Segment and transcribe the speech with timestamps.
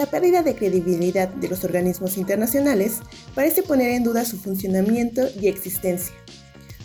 [0.00, 3.00] La pérdida de credibilidad de los organismos internacionales
[3.34, 6.14] parece poner en duda su funcionamiento y existencia.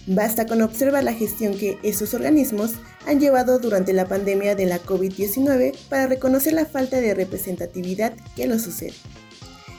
[0.06, 2.74] Basta con observar la gestión que esos organismos
[3.08, 8.48] han llevado durante la pandemia de la COVID-19 para reconocer la falta de representatividad que
[8.48, 8.96] lo sucede.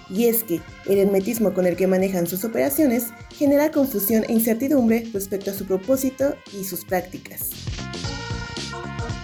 [0.09, 5.11] Y es que el hermetismo con el que manejan sus operaciones genera confusión e incertidumbre
[5.13, 7.51] respecto a su propósito y sus prácticas.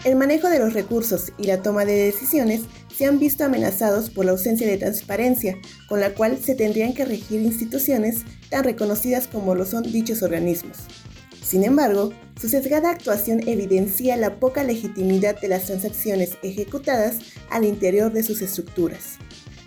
[0.05, 2.63] El manejo de los recursos y la toma de decisiones
[3.03, 5.59] se han visto amenazados por la ausencia de transparencia,
[5.89, 10.77] con la cual se tendrían que regir instituciones tan reconocidas como lo son dichos organismos.
[11.43, 17.17] Sin embargo, su sesgada actuación evidencia la poca legitimidad de las transacciones ejecutadas
[17.51, 19.19] al interior de sus estructuras.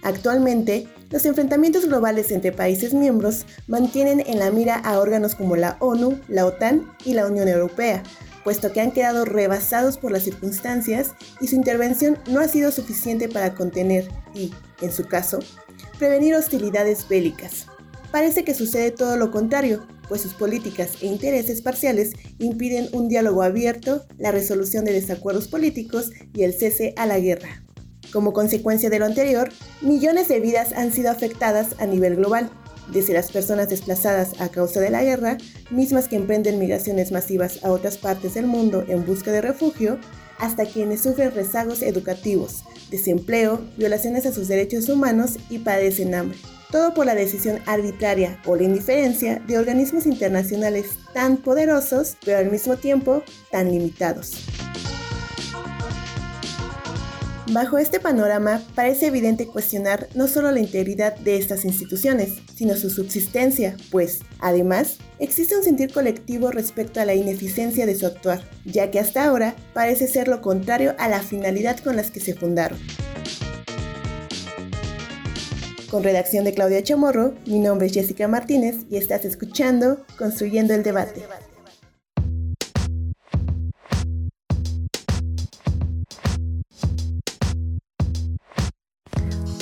[0.01, 5.75] Actualmente, los enfrentamientos globales entre países miembros mantienen en la mira a órganos como la
[5.81, 8.01] ONU, la OTAN y la Unión Europea,
[8.45, 13.27] puesto que han quedado rebasados por las circunstancias y su intervención no ha sido suficiente
[13.27, 15.39] para contener y, en su caso,
[15.97, 17.65] prevenir hostilidades bélicas.
[18.11, 23.41] Parece que sucede todo lo contrario, pues sus políticas e intereses parciales impiden un diálogo
[23.41, 27.63] abierto, la resolución de desacuerdos políticos y el cese a la guerra.
[28.13, 29.49] Como consecuencia de lo anterior,
[29.81, 32.51] millones de vidas han sido afectadas a nivel global,
[32.91, 35.37] desde las personas desplazadas a causa de la guerra,
[35.69, 39.99] mismas que emprenden migraciones masivas a otras partes del mundo en busca de refugio,
[40.39, 46.37] hasta quienes sufren rezagos educativos, desempleo, violaciones a sus derechos humanos y padecen hambre.
[46.71, 52.51] Todo por la decisión arbitraria o la indiferencia de organismos internacionales tan poderosos, pero al
[52.51, 54.45] mismo tiempo tan limitados.
[57.51, 62.89] Bajo este panorama, parece evidente cuestionar no solo la integridad de estas instituciones, sino su
[62.89, 68.89] subsistencia, pues, además, existe un sentir colectivo respecto a la ineficiencia de su actuar, ya
[68.89, 72.79] que hasta ahora parece ser lo contrario a la finalidad con las que se fundaron.
[75.91, 80.81] Con redacción de Claudia Chamorro, mi nombre es Jessica Martínez y estás escuchando Construyendo el
[80.81, 81.21] Debate.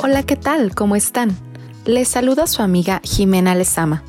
[0.05, 0.75] Hola, ¿qué tal?
[0.75, 1.33] ¿Cómo están?
[1.85, 4.03] Les saluda su amiga Jimena Lezama.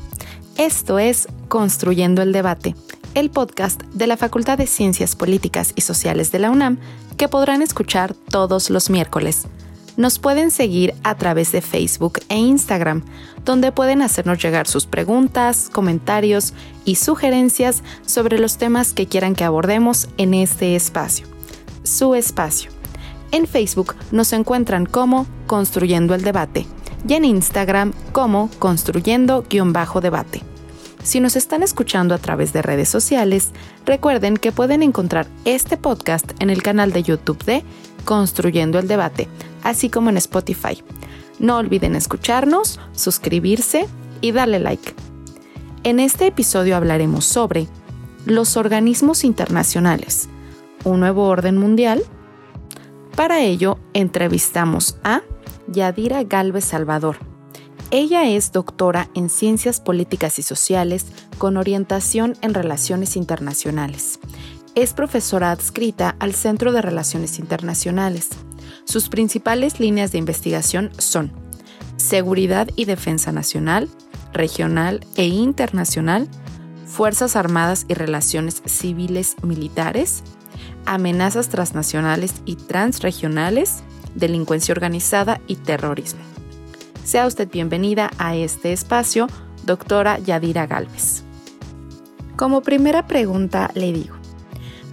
[0.57, 2.75] Esto es Construyendo el Debate,
[3.13, 6.79] el podcast de la Facultad de Ciencias Políticas y Sociales de la UNAM
[7.15, 9.47] que podrán escuchar todos los miércoles.
[9.95, 13.05] Nos pueden seguir a través de Facebook e Instagram,
[13.45, 19.45] donde pueden hacernos llegar sus preguntas, comentarios y sugerencias sobre los temas que quieran que
[19.45, 21.25] abordemos en este espacio.
[21.83, 22.74] Su espacio.
[23.35, 26.65] En Facebook nos encuentran como Construyendo el Debate
[27.05, 30.41] y en Instagram como Construyendo-Debate.
[31.03, 33.51] Si nos están escuchando a través de redes sociales,
[33.85, 37.65] recuerden que pueden encontrar este podcast en el canal de YouTube de
[38.05, 39.27] Construyendo el Debate,
[39.63, 40.81] así como en Spotify.
[41.37, 43.85] No olviden escucharnos, suscribirse
[44.21, 44.93] y darle like.
[45.83, 47.67] En este episodio hablaremos sobre
[48.25, 50.29] los organismos internacionales,
[50.85, 52.01] un nuevo orden mundial,
[53.15, 55.21] para ello, entrevistamos a
[55.67, 57.17] Yadira Galvez Salvador.
[57.91, 61.05] Ella es doctora en Ciencias Políticas y Sociales
[61.37, 64.19] con orientación en Relaciones Internacionales.
[64.75, 68.29] Es profesora adscrita al Centro de Relaciones Internacionales.
[68.83, 71.31] Sus principales líneas de investigación son
[71.95, 73.89] seguridad y defensa nacional,
[74.33, 76.27] regional e internacional,
[76.85, 80.23] Fuerzas Armadas y Relaciones Civiles Militares,
[80.85, 83.83] amenazas transnacionales y transregionales,
[84.15, 86.21] delincuencia organizada y terrorismo.
[87.03, 89.27] Sea usted bienvenida a este espacio,
[89.65, 91.23] doctora Yadira Galvez.
[92.35, 94.15] Como primera pregunta le digo,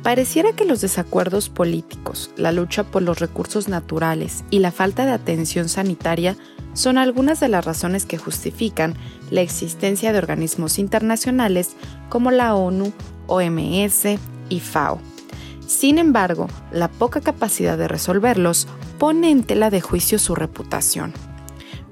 [0.03, 5.13] pareciera que los desacuerdos políticos, la lucha por los recursos naturales y la falta de
[5.13, 6.37] atención sanitaria
[6.75, 8.95] son algunas de las razones que justifican
[9.31, 11.77] la existencia de organismos internacionales
[12.09, 12.93] como la ONU,
[13.27, 14.05] OMS
[14.49, 15.01] y FAO
[15.67, 18.69] sin embargo, la poca capacidad de resolverlos
[18.99, 21.13] pone en tela de juicio su reputación.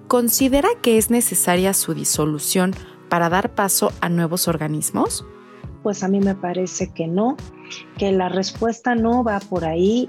[0.08, 2.74] ¿Considera que es necesaria su disolución
[3.08, 5.24] para dar paso a nuevos organismos?
[5.82, 7.36] pues a mí me parece que no,
[7.96, 10.08] que la respuesta no va por ahí,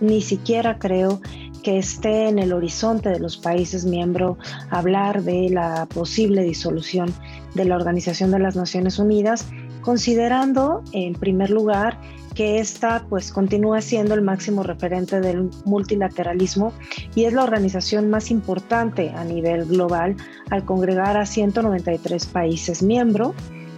[0.00, 1.20] ni siquiera creo
[1.62, 4.36] que esté en el horizonte de los países miembros
[4.70, 7.12] hablar de la posible disolución
[7.54, 9.48] de la Organización de las Naciones Unidas,
[9.80, 11.98] considerando en primer lugar
[12.36, 16.72] que esta pues continúa siendo el máximo referente del multilateralismo
[17.14, 20.16] y es la organización más importante a nivel global
[20.50, 23.34] al congregar a 193 países miembros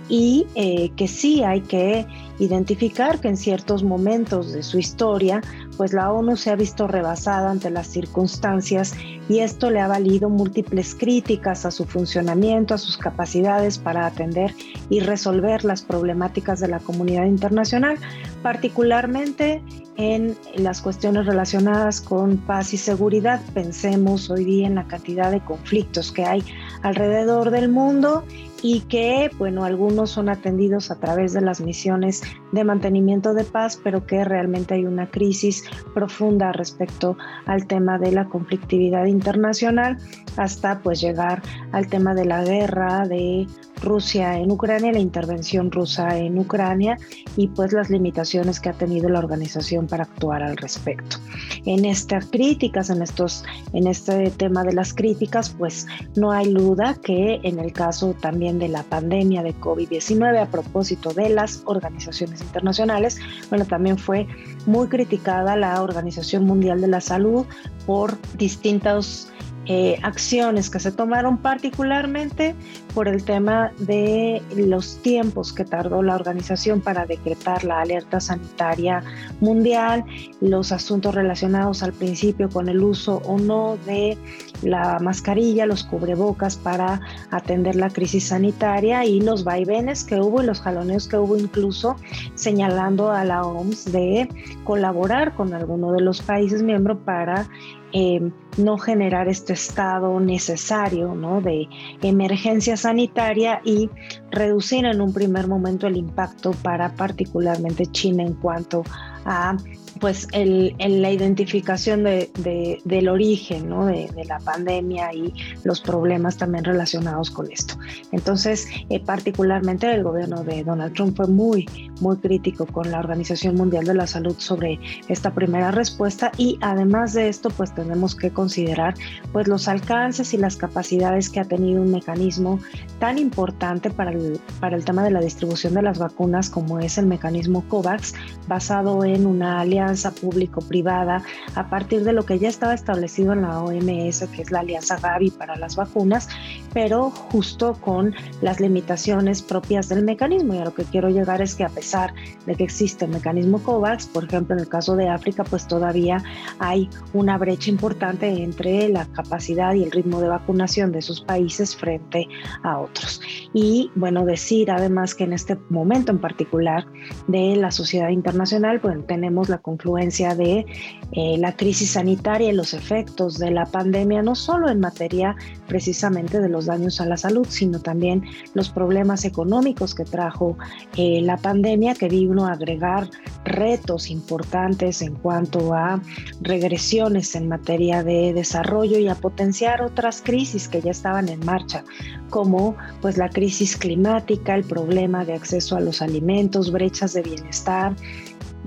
[0.09, 2.07] y eh, que sí hay que
[2.39, 5.41] identificar que en ciertos momentos de su historia,
[5.77, 8.95] pues la ONU se ha visto rebasada ante las circunstancias
[9.29, 14.55] y esto le ha valido múltiples críticas a su funcionamiento, a sus capacidades para atender
[14.89, 17.99] y resolver las problemáticas de la comunidad internacional,
[18.43, 19.63] particularmente
[19.97, 23.41] en las cuestiones relacionadas con paz y seguridad.
[23.53, 26.43] Pensemos hoy día en la cantidad de conflictos que hay
[26.83, 28.25] alrededor del mundo
[28.63, 32.23] y que, bueno, algunos son atendidos a través de las misiones
[32.53, 35.65] de mantenimiento de paz, pero que realmente hay una crisis
[35.95, 37.17] profunda respecto
[37.47, 39.99] al tema de la conflictividad internacional,
[40.37, 43.47] hasta pues llegar al tema de la guerra de
[43.81, 46.97] Rusia en Ucrania, la intervención rusa en Ucrania
[47.37, 51.17] y pues las limitaciones que ha tenido la organización para actuar al respecto.
[51.65, 55.87] En estas críticas, en estos, en este tema de las críticas, pues
[56.17, 61.13] no hay duda que en el caso también de la pandemia de COVID-19 a propósito
[61.13, 63.19] de las organizaciones internacionales,
[63.51, 64.27] bueno, también fue
[64.67, 67.47] muy criticada la Organización Mundial de la Salud
[67.87, 69.29] por distintos
[69.71, 72.55] eh, acciones que se tomaron particularmente
[72.95, 79.03] por el tema de los tiempos que tardó la organización para decretar la alerta sanitaria
[79.41, 80.05] mundial,
[80.41, 84.17] los asuntos relacionados al principio con el uso o no de
[84.63, 90.47] la mascarilla, los cubrebocas para atender la crisis sanitaria y los vaivenes que hubo y
[90.47, 91.97] los jaloneos que hubo incluso
[92.35, 94.29] señalando a la OMS de
[94.65, 97.47] colaborar con alguno de los países miembros para
[97.93, 101.41] eh, no generar este estado necesario ¿no?
[101.41, 101.69] de
[102.03, 103.89] emergencia sanitaria y
[104.31, 108.85] reducir en un primer momento el impacto para particularmente China en cuanto
[109.25, 109.57] a
[109.99, 113.87] pues el, la identificación de, del origen ¿no?
[113.87, 115.33] de, la pandemia y
[115.65, 117.75] los problemas también relacionados con esto.
[118.13, 121.67] Entonces, eh, particularmente el gobierno de Donald Trump fue muy,
[122.01, 124.79] muy crítico con la Organización Mundial de la Salud sobre
[125.09, 128.95] esta primera respuesta y además de esto, pues tenemos que considerar
[129.33, 132.61] pues los alcances y las capacidades que ha tenido un mecanismo
[132.99, 136.99] tan importante para el, para el tema de la distribución de las vacunas como es
[136.99, 138.15] el mecanismo COVAX,
[138.47, 139.88] basado en una alianza
[140.21, 141.23] público-privada
[141.55, 144.99] a partir de lo que ya estaba establecido en la OMS, que es la Alianza
[144.99, 146.29] Gavi para las vacunas,
[146.75, 150.55] pero justo con las limitaciones propias del mecanismo.
[150.55, 152.15] Y a lo que quiero llegar es que a pesar
[152.47, 156.23] de que existe el mecanismo COVAX, por ejemplo, en el caso de África, pues todavía
[156.59, 161.77] hay una brecha importante entre la capacidad y el ritmo de vacunación de esos países
[161.77, 162.29] frente
[162.63, 163.21] a otros.
[163.53, 166.87] Y bueno, decir además que en este momento en particular
[167.27, 170.67] de la sociedad internacional, pues tenemos la influencia de
[171.13, 175.37] eh, la crisis sanitaria y los efectos de la pandemia, no solo en materia
[175.69, 180.59] precisamente de los daños a la salud, sino también los problemas económicos que trajo
[180.97, 183.09] eh, la pandemia, que vino a agregar
[183.45, 186.03] retos importantes en cuanto a
[186.43, 191.85] regresiones en materia de desarrollo y a potenciar otras crisis que ya estaban en marcha,
[192.31, 197.95] como pues la crisis climática, el problema de acceso a los alimentos, brechas de bienestar,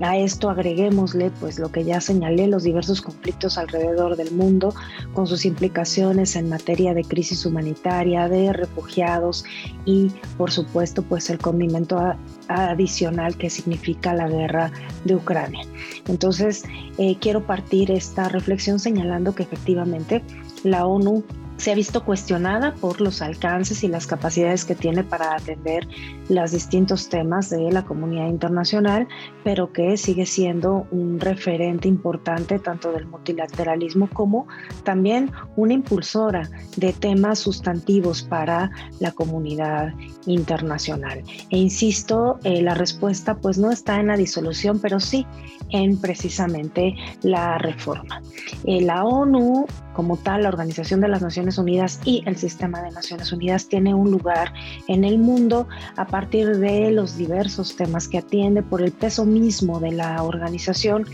[0.00, 4.74] a esto agreguémosle pues lo que ya señalé, los diversos conflictos alrededor del mundo
[5.12, 9.44] con sus implicaciones en materia de crisis humanitaria, de refugiados
[9.84, 12.00] y por supuesto pues el condimento
[12.48, 14.72] adicional que significa la guerra
[15.04, 15.64] de Ucrania.
[16.08, 16.64] Entonces
[16.98, 20.22] eh, quiero partir esta reflexión señalando que efectivamente
[20.64, 21.22] la ONU
[21.56, 25.86] se ha visto cuestionada por los alcances y las capacidades que tiene para atender
[26.28, 29.06] los distintos temas de la comunidad internacional,
[29.44, 34.46] pero que sigue siendo un referente importante tanto del multilateralismo como
[34.84, 39.92] también una impulsora de temas sustantivos para la comunidad
[40.26, 41.22] internacional.
[41.50, 45.26] E insisto, eh, la respuesta pues no está en la disolución, pero sí
[45.70, 48.22] en precisamente la reforma.
[48.64, 52.90] Eh, la ONU como tal, la Organización de las Naciones Unidas y el sistema de
[52.90, 54.52] Naciones Unidas tiene un lugar
[54.88, 59.80] en el mundo a partir de los diversos temas que atiende por el peso mismo
[59.80, 61.06] de la organización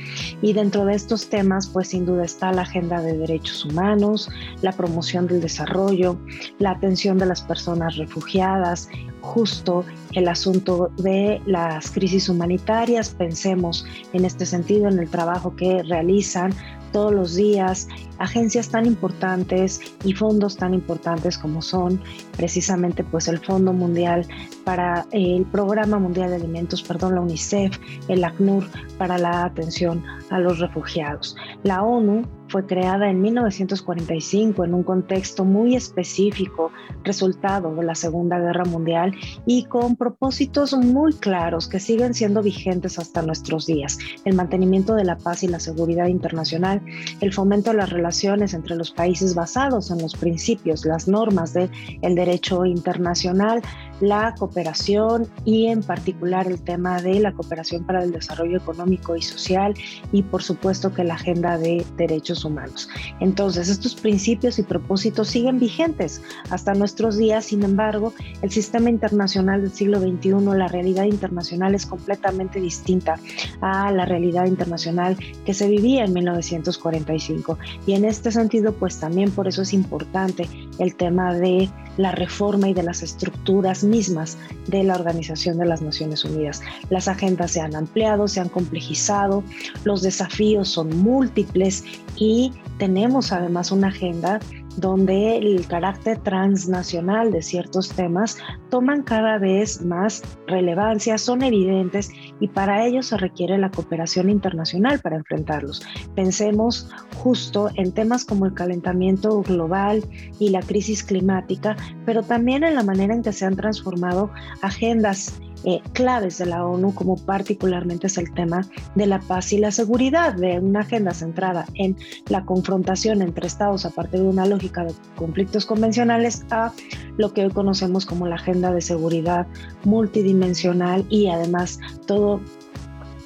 [0.42, 4.30] y dentro de estos temas pues sin duda está la agenda de derechos humanos,
[4.62, 6.16] la promoción del desarrollo,
[6.58, 8.88] la atención de las personas refugiadas,
[9.20, 13.10] justo el asunto de las crisis humanitarias.
[13.10, 16.54] Pensemos en este sentido en el trabajo que realizan
[16.92, 22.00] todos los días agencias tan importantes y fondos tan importantes como son
[22.36, 24.26] precisamente pues el Fondo Mundial
[24.64, 27.78] para el Programa Mundial de Alimentos, perdón, la UNICEF,
[28.08, 28.64] el ACNUR
[28.98, 31.36] para la atención a los refugiados.
[31.62, 36.72] La ONU fue creada en 1945 en un contexto muy específico,
[37.04, 39.14] resultado de la Segunda Guerra Mundial
[39.46, 43.98] y con propósitos muy claros que siguen siendo vigentes hasta nuestros días.
[44.24, 46.82] El mantenimiento de la paz y la seguridad internacional,
[47.20, 51.70] el fomento de las relaciones entre los países basados en los principios, las normas del
[52.02, 53.62] derecho internacional,
[54.00, 59.22] la cooperación y en particular el tema de la cooperación para el desarrollo económico y
[59.22, 59.74] social
[60.12, 62.88] y por supuesto que la agenda de derechos humanos.
[63.20, 68.12] Entonces, estos principios y propósitos siguen vigentes hasta nuestros días, sin embargo,
[68.42, 73.16] el sistema internacional del siglo XXI, la realidad internacional es completamente distinta
[73.60, 77.58] a la realidad internacional que se vivía en 1945.
[77.86, 82.68] Y en este sentido, pues también por eso es importante el tema de la reforma
[82.68, 86.60] y de las estructuras mismas de la Organización de las Naciones Unidas.
[86.90, 89.42] Las agendas se han ampliado, se han complejizado,
[89.84, 91.84] los desafíos son múltiples
[92.16, 94.40] y tenemos además una agenda
[94.80, 98.38] donde el carácter transnacional de ciertos temas
[98.70, 105.00] toman cada vez más relevancia, son evidentes y para ello se requiere la cooperación internacional
[105.00, 105.82] para enfrentarlos.
[106.14, 110.04] Pensemos justo en temas como el calentamiento global
[110.38, 114.30] y la crisis climática, pero también en la manera en que se han transformado
[114.62, 119.58] agendas eh, claves de la ONU, como particularmente es el tema de la paz y
[119.58, 121.96] la seguridad, de una agenda centrada en
[122.28, 126.72] la confrontación entre estados a partir de una lógica de conflictos convencionales a
[127.16, 129.46] lo que hoy conocemos como la agenda de seguridad
[129.84, 132.40] multidimensional y además todo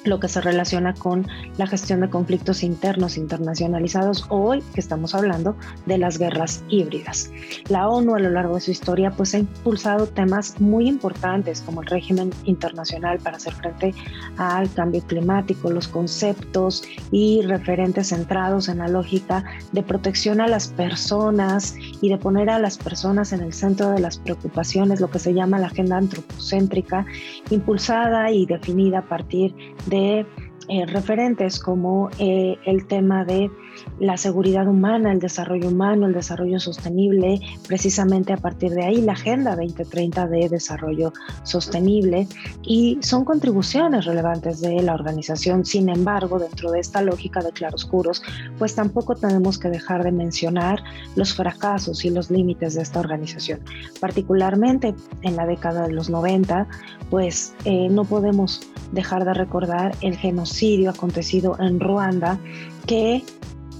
[0.05, 5.55] lo que se relaciona con la gestión de conflictos internos internacionalizados hoy que estamos hablando
[5.85, 7.31] de las guerras híbridas.
[7.69, 11.81] La ONU a lo largo de su historia pues ha impulsado temas muy importantes como
[11.81, 13.93] el régimen internacional para hacer frente
[14.37, 20.67] al cambio climático, los conceptos y referentes centrados en la lógica de protección a las
[20.67, 25.19] personas y de poner a las personas en el centro de las preocupaciones, lo que
[25.19, 27.05] se llama la agenda antropocéntrica,
[27.49, 29.55] impulsada y definida a partir
[29.85, 30.25] de de
[30.69, 33.51] eh, referentes como eh, el tema de
[33.99, 39.13] la seguridad humana, el desarrollo humano, el desarrollo sostenible, precisamente a partir de ahí la
[39.13, 41.13] Agenda 2030 de Desarrollo
[41.43, 42.27] Sostenible
[42.63, 45.65] y son contribuciones relevantes de la organización.
[45.65, 48.23] Sin embargo, dentro de esta lógica de claroscuros,
[48.57, 50.83] pues tampoco tenemos que dejar de mencionar
[51.15, 53.59] los fracasos y los límites de esta organización.
[53.99, 56.67] Particularmente en la década de los 90,
[57.09, 58.61] pues eh, no podemos
[58.91, 62.39] dejar de recordar el genocidio acontecido en Ruanda,
[62.85, 63.23] que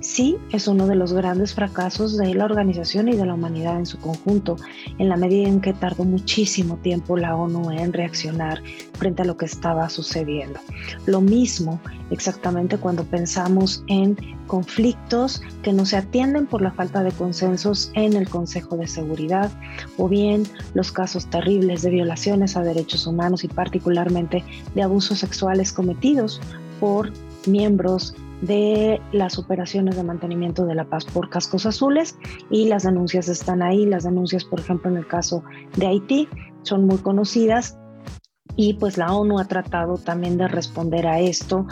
[0.04, 3.86] sí es uno de los grandes fracasos de la organización y de la humanidad en
[3.86, 4.58] su conjunto,
[4.98, 8.62] en la medida en que tardó muchísimo tiempo la ONU en reaccionar
[8.94, 10.60] frente a lo que estaba sucediendo.
[11.06, 11.80] Lo mismo
[12.12, 14.18] exactamente cuando pensamos en
[14.48, 19.52] conflictos que no se atienden por la falta de consensos en el Consejo de Seguridad
[19.98, 20.44] o bien
[20.74, 24.44] los casos terribles de violaciones a derechos humanos y particularmente
[24.76, 26.42] de abusos sexuales cometidos
[26.80, 27.12] por
[27.48, 32.18] miembros de las operaciones de mantenimiento de la paz por cascos azules
[32.50, 33.86] y las denuncias están ahí.
[33.86, 35.44] Las denuncias, por ejemplo, en el caso
[35.78, 36.28] de Haití,
[36.64, 37.78] son muy conocidas
[38.56, 41.66] y pues la ONU ha tratado también de responder a esto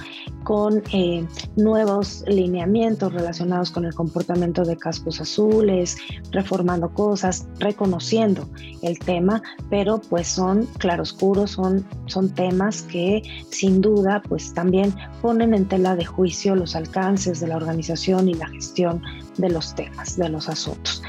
[0.44, 5.98] con eh, nuevos lineamientos relacionados con el comportamiento de cascos azules,
[6.32, 8.50] reformando cosas, reconociendo
[8.82, 15.54] el tema, pero pues son claroscuros, son, son temas que sin duda pues también ponen
[15.54, 19.02] en tela de juicio los alcances de la organización y la gestión
[19.38, 21.00] de los temas, de los asuntos.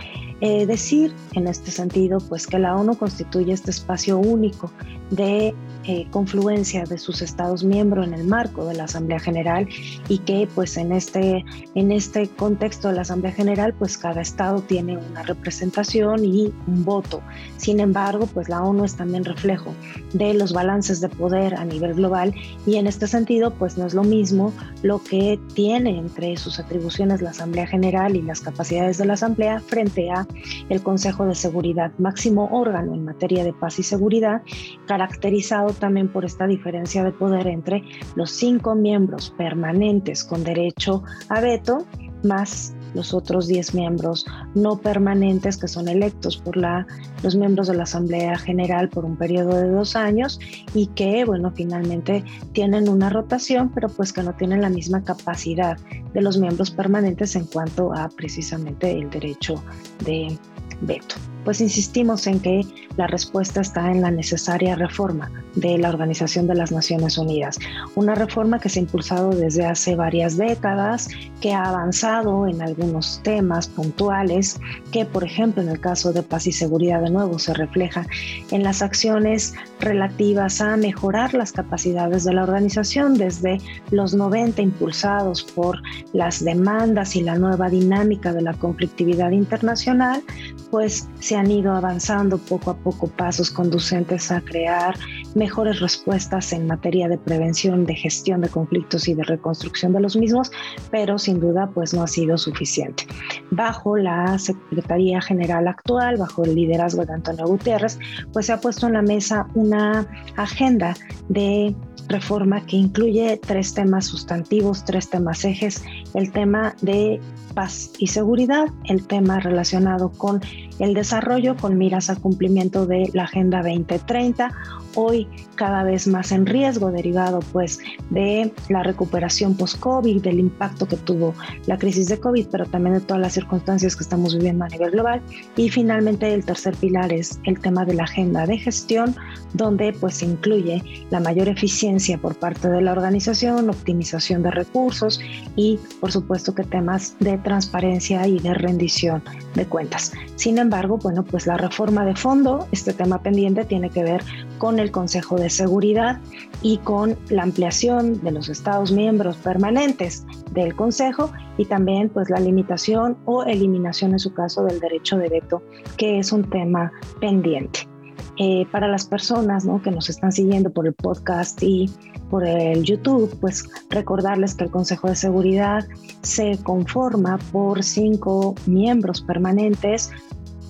[0.44, 4.72] Eh, decir en este sentido pues que la ONU constituye este espacio único
[5.10, 9.68] de eh, confluencia de sus estados miembros en el marco de la Asamblea General
[10.08, 14.60] y que pues en este, en este contexto de la Asamblea General pues cada estado
[14.62, 17.20] tiene una representación y un voto.
[17.56, 19.74] Sin embargo pues la ONU es también reflejo
[20.12, 22.34] de los balances de poder a nivel global
[22.66, 27.22] y en este sentido pues no es lo mismo lo que tiene entre sus atribuciones
[27.22, 30.26] la Asamblea General y las capacidades de la Asamblea frente a
[30.68, 34.42] el Consejo de Seguridad, máximo órgano en materia de paz y seguridad,
[34.86, 37.82] caracterizado también por esta diferencia de poder entre
[38.14, 41.86] los cinco miembros permanentes con derecho a veto
[42.24, 46.86] más los otros 10 miembros no permanentes que son electos por la,
[47.22, 50.38] los miembros de la Asamblea General por un periodo de dos años
[50.74, 55.78] y que, bueno, finalmente tienen una rotación, pero pues que no tienen la misma capacidad
[56.12, 59.62] de los miembros permanentes en cuanto a precisamente el derecho
[60.04, 60.38] de
[60.82, 62.62] veto pues insistimos en que
[62.96, 67.58] la respuesta está en la necesaria reforma de la Organización de las Naciones Unidas.
[67.94, 71.08] Una reforma que se ha impulsado desde hace varias décadas,
[71.40, 76.46] que ha avanzado en algunos temas puntuales, que por ejemplo en el caso de paz
[76.46, 78.06] y seguridad de nuevo se refleja
[78.50, 83.58] en las acciones relativas a mejorar las capacidades de la organización desde
[83.90, 85.80] los 90 impulsados por
[86.12, 90.22] las demandas y la nueva dinámica de la conflictividad internacional,
[90.70, 94.94] pues se han ido avanzando poco a poco pasos conducentes a crear
[95.34, 100.16] mejores respuestas en materia de prevención, de gestión de conflictos y de reconstrucción de los
[100.16, 100.50] mismos,
[100.90, 103.04] pero sin duda pues no ha sido suficiente.
[103.50, 107.98] Bajo la Secretaría General actual, bajo el liderazgo de Antonio Gutiérrez,
[108.32, 110.94] pues se ha puesto en la mesa una agenda
[111.28, 111.74] de
[112.08, 115.82] reforma que incluye tres temas sustantivos, tres temas ejes,
[116.14, 117.20] el tema de
[117.54, 120.40] paz y seguridad, el tema relacionado con
[120.78, 124.50] el desarrollo con miras al cumplimiento de la Agenda 2030,
[124.94, 127.78] hoy cada vez más en riesgo derivado pues
[128.10, 131.34] de la recuperación post-COVID, del impacto que tuvo
[131.66, 134.90] la crisis de COVID, pero también de todas las circunstancias que estamos viviendo a nivel
[134.90, 135.22] global.
[135.56, 139.14] Y finalmente el tercer pilar es el tema de la agenda de gestión,
[139.54, 145.20] donde pues se incluye la mayor eficiencia por parte de la organización, optimización de recursos
[145.56, 149.22] y por supuesto que temas de transparencia y de rendición
[149.54, 150.10] de cuentas.
[150.34, 154.24] Sin embargo, bueno, pues la reforma de fondo, este tema pendiente tiene que ver
[154.58, 156.18] con el Consejo de Seguridad
[156.60, 162.40] y con la ampliación de los Estados miembros permanentes del Consejo y también pues la
[162.40, 165.62] limitación o eliminación en su caso del derecho de veto,
[165.96, 166.90] que es un tema
[167.20, 167.91] pendiente.
[168.38, 171.90] Eh, para las personas que nos están siguiendo por el podcast y
[172.30, 175.86] por el YouTube, pues recordarles que el Consejo de Seguridad
[176.22, 180.10] se conforma por cinco miembros permanentes,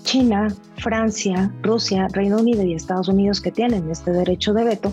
[0.02, 4.92] China, Francia, Rusia, Reino Unido y Estados Unidos que tienen este derecho de veto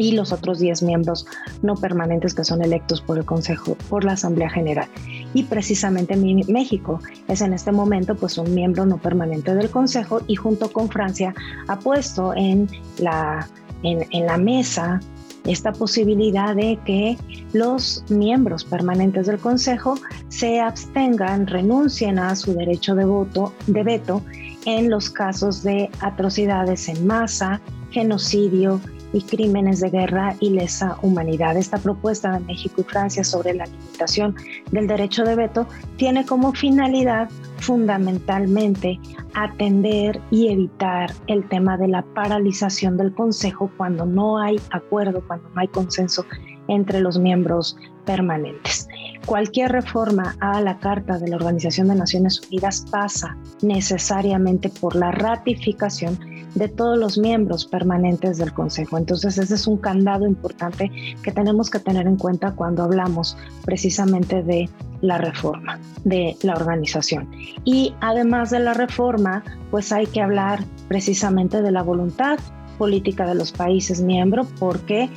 [0.00, 1.26] y los otros 10 miembros
[1.60, 4.88] no permanentes que son electos por el Consejo, por la Asamblea General.
[5.34, 10.36] Y precisamente México es en este momento pues un miembro no permanente del Consejo y
[10.36, 11.34] junto con Francia
[11.68, 12.66] ha puesto en
[12.98, 13.46] la,
[13.82, 15.00] en, en la mesa
[15.44, 17.18] esta posibilidad de que
[17.52, 19.96] los miembros permanentes del Consejo
[20.28, 24.22] se abstengan, renuncien a su derecho de voto, de veto
[24.64, 27.60] en los casos de atrocidades en masa,
[27.90, 28.80] genocidio
[29.12, 31.56] y crímenes de guerra y lesa humanidad.
[31.56, 34.34] Esta propuesta de México y Francia sobre la limitación
[34.70, 38.98] del derecho de veto tiene como finalidad fundamentalmente
[39.34, 45.48] atender y evitar el tema de la paralización del Consejo cuando no hay acuerdo, cuando
[45.50, 46.24] no hay consenso
[46.68, 48.88] entre los miembros permanentes.
[49.30, 55.12] Cualquier reforma a la Carta de la Organización de Naciones Unidas pasa necesariamente por la
[55.12, 56.18] ratificación
[56.56, 58.98] de todos los miembros permanentes del Consejo.
[58.98, 60.90] Entonces, ese es un candado importante
[61.22, 64.68] que tenemos que tener en cuenta cuando hablamos precisamente de
[65.00, 67.30] la reforma de la organización.
[67.64, 72.40] Y además de la reforma, pues hay que hablar precisamente de la voluntad
[72.78, 75.08] política de los países miembros porque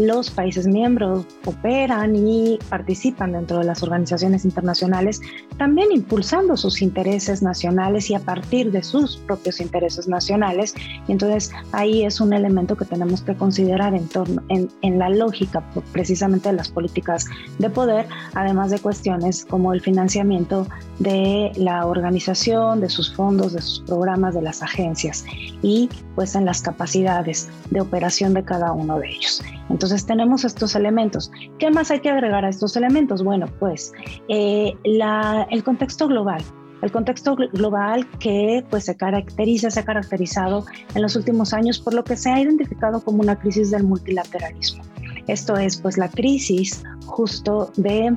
[0.00, 5.20] los países miembros operan y participan dentro de las organizaciones internacionales,
[5.58, 10.74] también impulsando sus intereses nacionales y a partir de sus propios intereses nacionales.
[11.08, 16.48] entonces ahí es un elemento que tenemos que considerar en, torno, en, la lógica precisamente
[16.48, 17.26] de las políticas
[17.58, 20.66] de poder, además de cuestiones como el financiamiento
[20.98, 25.26] de la organización, de sus fondos, de sus programas, de las agencias
[25.60, 29.42] y pues en las capacidades de operación de cada uno de ellos.
[29.70, 31.30] Entonces tenemos estos elementos.
[31.58, 33.22] ¿Qué más hay que agregar a estos elementos?
[33.22, 33.92] Bueno, pues
[34.28, 36.42] eh, el contexto global
[36.82, 41.94] El contexto global que pues se caracteriza, se ha caracterizado en los últimos años por
[41.94, 44.82] lo que se ha identificado como una crisis del multilateralismo.
[45.26, 48.16] Esto es pues la crisis justo de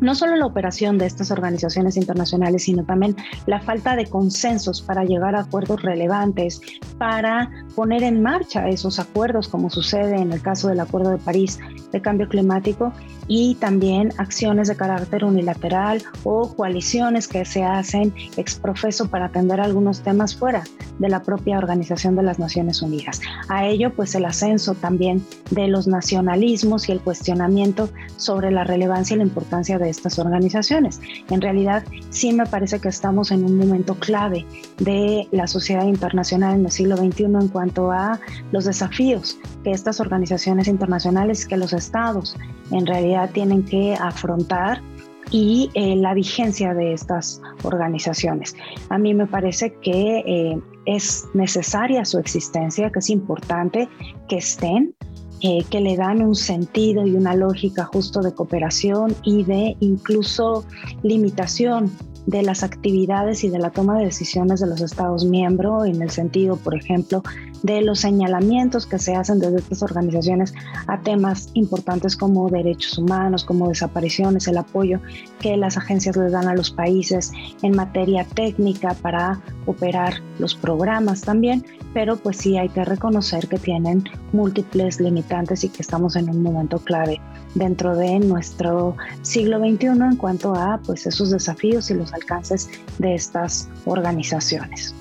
[0.00, 5.04] no solo la operación de estas organizaciones internacionales, sino también la falta de consensos para
[5.04, 6.60] llegar a acuerdos relevantes,
[6.98, 11.58] para poner en marcha esos acuerdos, como sucede en el caso del Acuerdo de París
[11.92, 12.92] de Cambio Climático,
[13.28, 20.00] y también acciones de carácter unilateral o coaliciones que se hacen exprofeso para atender algunos
[20.00, 20.64] temas fuera
[20.98, 23.20] de la propia Organización de las Naciones Unidas.
[23.48, 29.14] A ello, pues el ascenso también de los nacionalismos y el cuestionamiento sobre la relevancia
[29.14, 31.00] y la importancia de estas organizaciones.
[31.30, 34.46] En realidad, sí me parece que estamos en un momento clave
[34.78, 38.20] de la sociedad internacional en el siglo XXI en cuanto a
[38.52, 42.36] los desafíos que estas organizaciones internacionales, que los estados
[42.70, 44.82] en realidad tienen que afrontar
[45.30, 48.56] y eh, la vigencia de estas organizaciones.
[48.88, 53.88] A mí me parece que eh, es necesaria su existencia, que es importante
[54.28, 54.94] que estén,
[55.40, 60.64] eh, que le dan un sentido y una lógica justo de cooperación y de incluso
[61.02, 61.90] limitación
[62.26, 66.10] de las actividades y de la toma de decisiones de los Estados miembros, en el
[66.10, 67.22] sentido, por ejemplo,
[67.62, 70.54] de los señalamientos que se hacen desde estas organizaciones
[70.86, 75.00] a temas importantes como derechos humanos, como desapariciones, el apoyo
[75.40, 81.20] que las agencias le dan a los países en materia técnica para operar los programas
[81.20, 86.30] también, pero pues sí hay que reconocer que tienen múltiples limitantes y que estamos en
[86.30, 87.20] un momento clave
[87.54, 92.68] dentro de nuestro siglo XXI en cuanto a pues esos desafíos y los alcances
[92.98, 94.94] de estas organizaciones.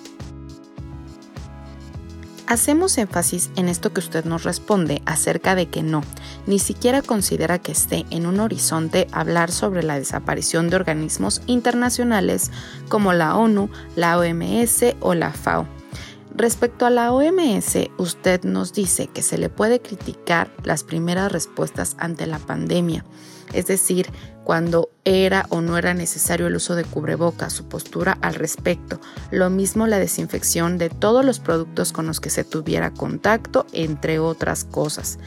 [2.47, 6.01] Hacemos énfasis en esto que usted nos responde acerca de que no,
[6.45, 12.51] ni siquiera considera que esté en un horizonte hablar sobre la desaparición de organismos internacionales
[12.87, 15.67] como la ONU, la OMS o la FAO.
[16.37, 21.97] Respecto a la OMS, usted nos dice que se le puede criticar las primeras respuestas
[21.99, 23.03] ante la pandemia,
[23.53, 24.07] es decir,
[24.43, 28.99] cuando era o no era necesario el uso de cubrebocas, su postura al respecto,
[29.31, 34.19] lo mismo la desinfección de todos los productos con los que se tuviera contacto, entre
[34.19, 35.19] otras cosas.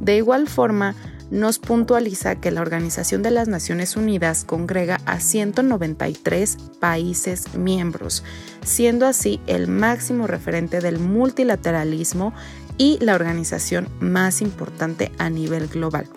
[0.00, 0.94] De igual forma,
[1.30, 8.24] nos puntualiza que la Organización de las Naciones Unidas congrega a 193 países miembros,
[8.64, 12.32] siendo así el máximo referente del multilateralismo
[12.78, 16.08] y la organización más importante a nivel global.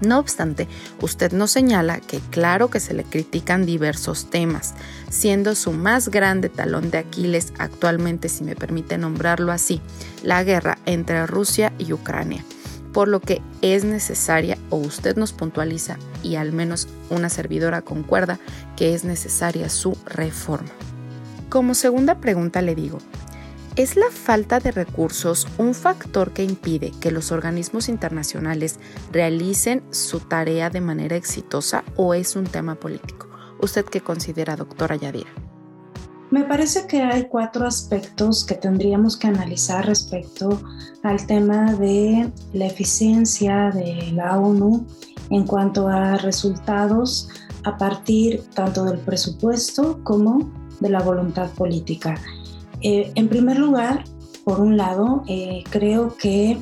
[0.00, 0.68] No obstante,
[1.00, 4.74] usted nos señala que claro que se le critican diversos temas,
[5.10, 9.80] siendo su más grande talón de Aquiles actualmente, si me permite nombrarlo así,
[10.22, 12.44] la guerra entre Rusia y Ucrania
[12.94, 18.38] por lo que es necesaria o usted nos puntualiza y al menos una servidora concuerda
[18.76, 20.70] que es necesaria su reforma.
[21.50, 22.98] Como segunda pregunta le digo,
[23.76, 28.78] ¿es la falta de recursos un factor que impide que los organismos internacionales
[29.10, 33.28] realicen su tarea de manera exitosa o es un tema político?
[33.60, 35.30] ¿Usted qué considera, doctora Yadira?
[36.30, 40.60] Me parece que hay cuatro aspectos que tendríamos que analizar respecto
[41.02, 44.86] al tema de la eficiencia de la ONU
[45.30, 47.28] en cuanto a resultados
[47.64, 52.16] a partir tanto del presupuesto como de la voluntad política.
[52.84, 54.04] Eh, en primer lugar,
[54.44, 56.60] por un lado, eh, creo que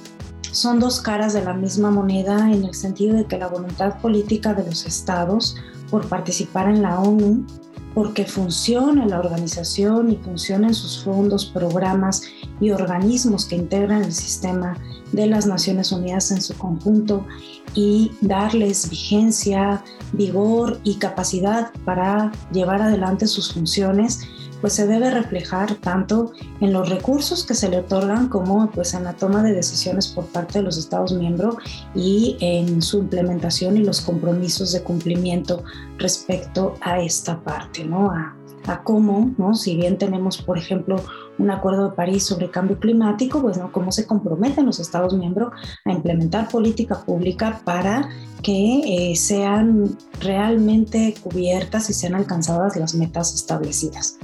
[0.53, 4.55] son dos caras de la misma moneda en el sentido de que la voluntad política
[4.55, 5.57] de los estados
[5.91, 7.45] por participar en la ONU
[7.93, 12.23] porque funcione la organización y funcionen sus fondos, programas
[12.61, 14.77] y organismos que integran el sistema
[15.11, 17.27] de las Naciones Unidas en su conjunto
[17.75, 19.83] y darles vigencia,
[20.13, 24.21] vigor y capacidad para llevar adelante sus funciones
[24.63, 29.05] pues se debe reflejar tanto en los recursos que se le otorgan como pues en
[29.05, 31.57] la toma de decisiones por parte de los Estados miembros
[31.95, 35.65] y en su implementación y los compromisos de cumplimiento
[35.99, 38.11] respecto a esta parte, ¿no?
[38.11, 39.55] A, a cómo, ¿no?
[39.55, 40.97] Si bien tenemos, por ejemplo,
[41.39, 43.73] un acuerdo de París sobre cambio climático, pues ¿no?
[43.73, 45.53] cómo se comprometen los Estados miembros
[45.85, 48.09] a implementar política pública para
[48.43, 54.19] que eh, sean realmente cubiertas y sean alcanzadas las metas establecidas.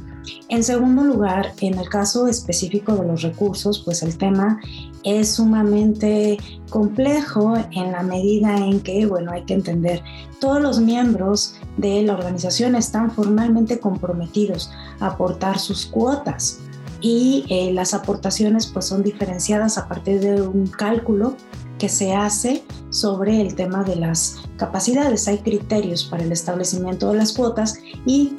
[0.49, 4.61] En segundo lugar, en el caso específico de los recursos, pues el tema
[5.05, 6.38] es sumamente
[6.71, 10.03] complejo en la medida en que, bueno, hay que entender,
[10.41, 16.61] todos los miembros de la organización están formalmente comprometidos a aportar sus cuotas
[17.01, 21.37] y eh, las aportaciones pues son diferenciadas a partir de un cálculo
[21.79, 25.29] que se hace sobre el tema de las capacidades.
[25.29, 28.35] Hay criterios para el establecimiento de las cuotas y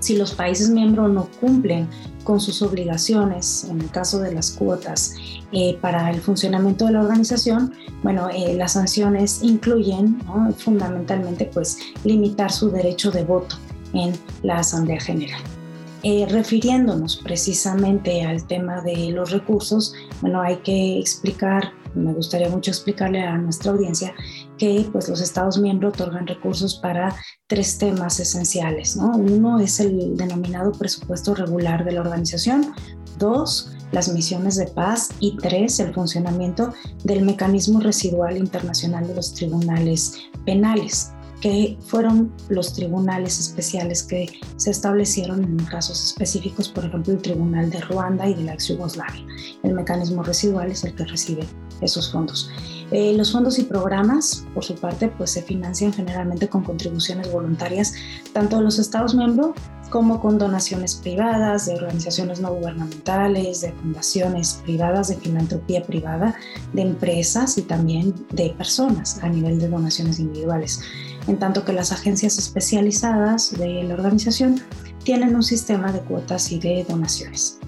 [0.00, 1.88] si los países miembros no cumplen
[2.24, 5.14] con sus obligaciones, en el caso de las cuotas,
[5.52, 10.18] eh, para el funcionamiento de la organización, bueno, eh, las sanciones incluyen
[10.58, 13.56] fundamentalmente pues limitar su derecho de voto
[13.92, 15.40] en la Asamblea General.
[16.02, 22.70] Eh, refiriéndonos precisamente al tema de los recursos, bueno, hay que explicar, me gustaría mucho
[22.70, 24.14] explicarle a nuestra audiencia
[24.58, 27.14] que pues, los Estados miembros otorgan recursos para
[27.46, 28.96] tres temas esenciales.
[28.96, 29.16] ¿no?
[29.16, 32.74] Uno es el denominado presupuesto regular de la organización,
[33.18, 36.72] dos, las misiones de paz y tres, el funcionamiento
[37.04, 44.70] del mecanismo residual internacional de los tribunales penales que fueron los tribunales especiales que se
[44.70, 49.24] establecieron en casos específicos, por ejemplo, el Tribunal de Ruanda y de la ex Yugoslavia.
[49.62, 51.46] El mecanismo residual es el que recibe
[51.80, 52.50] esos fondos.
[52.90, 57.94] Eh, los fondos y programas, por su parte, pues se financian generalmente con contribuciones voluntarias,
[58.32, 59.52] tanto de los Estados miembros
[59.90, 66.34] como con donaciones privadas, de organizaciones no gubernamentales, de fundaciones privadas, de filantropía privada,
[66.72, 70.80] de empresas y también de personas a nivel de donaciones individuales
[71.26, 74.60] en tanto que las agencias especializadas de la organización
[75.04, 77.58] tienen un sistema de cuotas y de donaciones.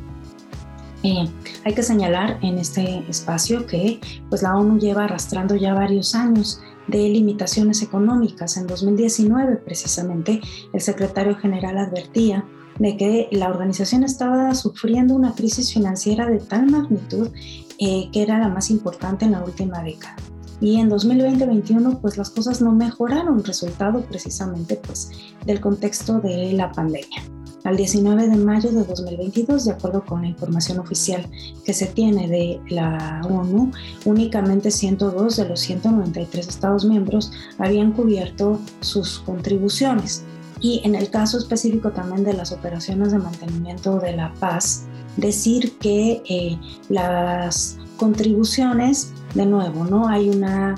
[1.02, 1.28] Eh,
[1.64, 6.60] hay que señalar en este espacio que pues, la ONU lleva arrastrando ya varios años
[6.86, 8.56] de limitaciones económicas.
[8.56, 10.40] En 2019, precisamente,
[10.72, 12.44] el secretario general advertía
[12.78, 17.30] de que la organización estaba sufriendo una crisis financiera de tal magnitud
[17.78, 20.16] eh, que era la más importante en la última década.
[20.62, 25.11] Y en 2020-2021 pues las cosas no mejoraron, resultado precisamente pues
[25.44, 27.22] del contexto de la pandemia.
[27.64, 31.29] Al 19 de mayo de 2022, de acuerdo con la información oficial
[31.64, 33.72] que se tiene de la ONU,
[34.05, 40.25] únicamente 102 de los 193 Estados miembros habían cubierto sus contribuciones.
[40.62, 44.85] Y en el caso específico también de las operaciones de mantenimiento de la paz,
[45.16, 50.09] decir que eh, las contribuciones de nuevo, ¿no?
[50.09, 50.77] Hay una,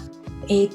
[0.48, 0.70] eh,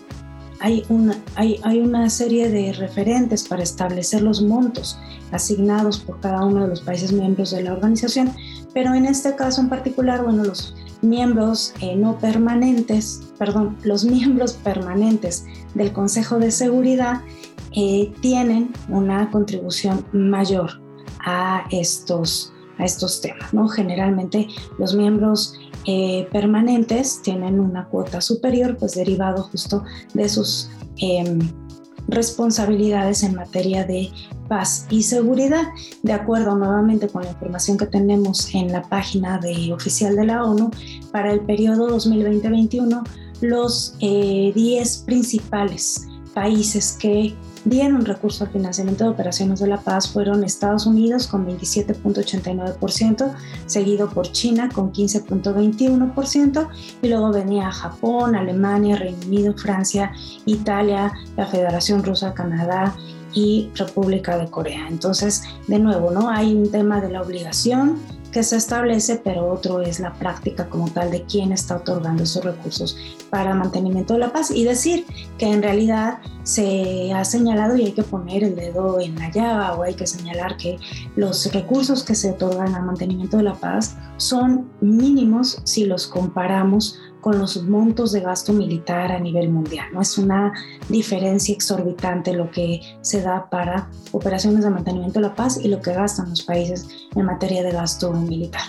[0.60, 4.98] hay, una, hay, hay una serie de referentes para establecer los montos
[5.32, 8.32] asignados por cada uno de los países miembros de la organización,
[8.74, 14.54] pero en este caso en particular, bueno, los miembros eh, no permanentes, perdón, los miembros
[14.54, 17.22] permanentes del Consejo de Seguridad
[17.72, 20.82] tienen una contribución mayor
[21.26, 23.68] a estos, a estos temas, ¿no?
[23.68, 25.54] Generalmente los miembros
[25.86, 31.40] eh, permanentes tienen una cuota superior, pues derivado justo de sus em,
[32.08, 34.10] responsabilidades en materia de
[34.48, 35.64] paz y seguridad.
[36.04, 40.44] De acuerdo nuevamente con la información que tenemos en la página de, oficial de la
[40.44, 40.72] ONU,
[41.12, 43.04] para el periodo 2020-2021,
[43.42, 50.10] los 10 eh, principales países que dieron recurso al financiamiento de operaciones de la paz
[50.12, 53.34] fueron Estados Unidos con 27.89%,
[53.66, 56.68] seguido por China con 15.21%
[57.02, 60.12] y luego venía Japón, Alemania, Reino Unido, Francia,
[60.46, 62.96] Italia, la Federación Rusa, Canadá
[63.34, 64.88] y República de Corea.
[64.90, 66.30] Entonces, de nuevo, ¿no?
[66.30, 68.00] Hay un tema de la obligación
[68.32, 72.44] que se establece, pero otro es la práctica como tal de quién está otorgando esos
[72.44, 72.98] recursos
[73.30, 75.06] para mantenimiento de la paz y decir
[75.38, 79.74] que en realidad se ha señalado y hay que poner el dedo en la llaga
[79.74, 80.78] o hay que señalar que
[81.16, 87.00] los recursos que se otorgan al mantenimiento de la paz son mínimos si los comparamos
[87.22, 89.88] con los montos de gasto militar a nivel mundial.
[89.94, 90.54] No es una
[90.88, 95.82] diferencia exorbitante lo que se da para operaciones de mantenimiento de la paz y lo
[95.82, 98.62] que gastan los países en materia de gasto militar.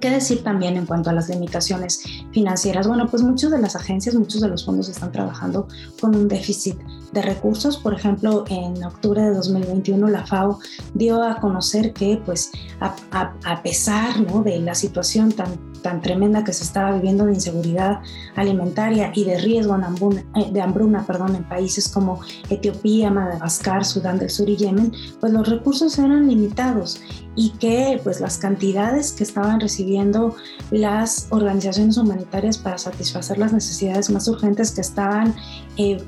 [0.00, 2.86] ¿Qué decir también en cuanto a las limitaciones financieras?
[2.86, 5.68] Bueno, pues muchas de las agencias, muchos de los fondos están trabajando
[6.00, 6.76] con un déficit
[7.16, 7.78] de recursos.
[7.78, 10.60] Por ejemplo, en octubre de 2021 la FAO
[10.94, 14.42] dio a conocer que pues a, pesar ¿no?
[14.42, 18.00] de la situación tan, tan tremenda que se estaba viviendo de inseguridad
[18.36, 24.28] alimentaria y de riesgo eh, de hambruna perdón, en países como Etiopía, Madagascar, Sudán del
[24.28, 27.00] Sur y Yemen, pues los recursos eran limitados
[27.34, 30.36] y que pues las cantidades que estaban recibiendo
[30.70, 35.34] las organizaciones humanitarias para satisfacer las necesidades más urgentes que estaban
[35.78, 35.98] eh,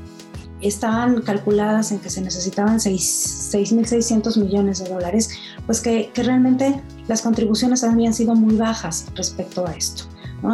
[0.61, 5.31] estaban calculadas en que se necesitaban 6.600 millones de dólares,
[5.67, 10.05] pues que, que realmente las contribuciones habían sido muy bajas respecto a esto.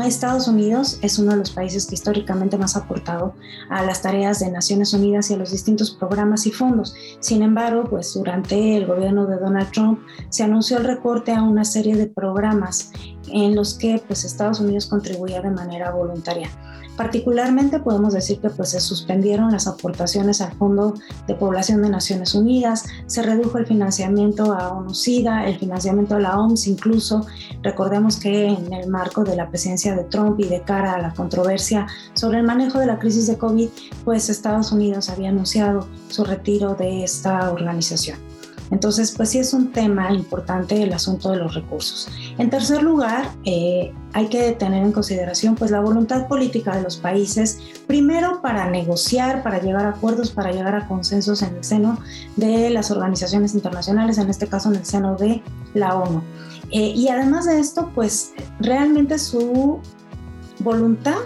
[0.04, 3.34] Estados Unidos es uno de los países que históricamente más ha aportado
[3.70, 6.94] a las tareas de Naciones Unidas y a los distintos programas y fondos.
[7.20, 11.64] Sin embargo, pues durante el gobierno de Donald Trump se anunció el recorte a una
[11.64, 12.92] serie de programas
[13.28, 16.50] en los que pues Estados Unidos contribuía de manera voluntaria.
[16.96, 20.94] Particularmente podemos decir que pues, se suspendieron las aportaciones al Fondo
[21.26, 26.38] de Población de Naciones Unidas, se redujo el financiamiento a ONU-SIDA, el financiamiento a la
[26.38, 27.26] OMS incluso.
[27.62, 31.12] Recordemos que en el marco de la presidencia de Trump y de cara a la
[31.12, 33.68] controversia sobre el manejo de la crisis de COVID,
[34.04, 38.33] pues Estados Unidos había anunciado su retiro de esta organización.
[38.70, 42.08] Entonces, pues sí es un tema importante el asunto de los recursos.
[42.38, 46.96] En tercer lugar, eh, hay que tener en consideración pues la voluntad política de los
[46.96, 51.98] países, primero para negociar, para llegar a acuerdos, para llegar a consensos en el seno
[52.36, 55.42] de las organizaciones internacionales, en este caso en el seno de
[55.74, 56.22] la ONU.
[56.70, 59.80] Eh, y además de esto, pues realmente su
[60.60, 61.18] voluntad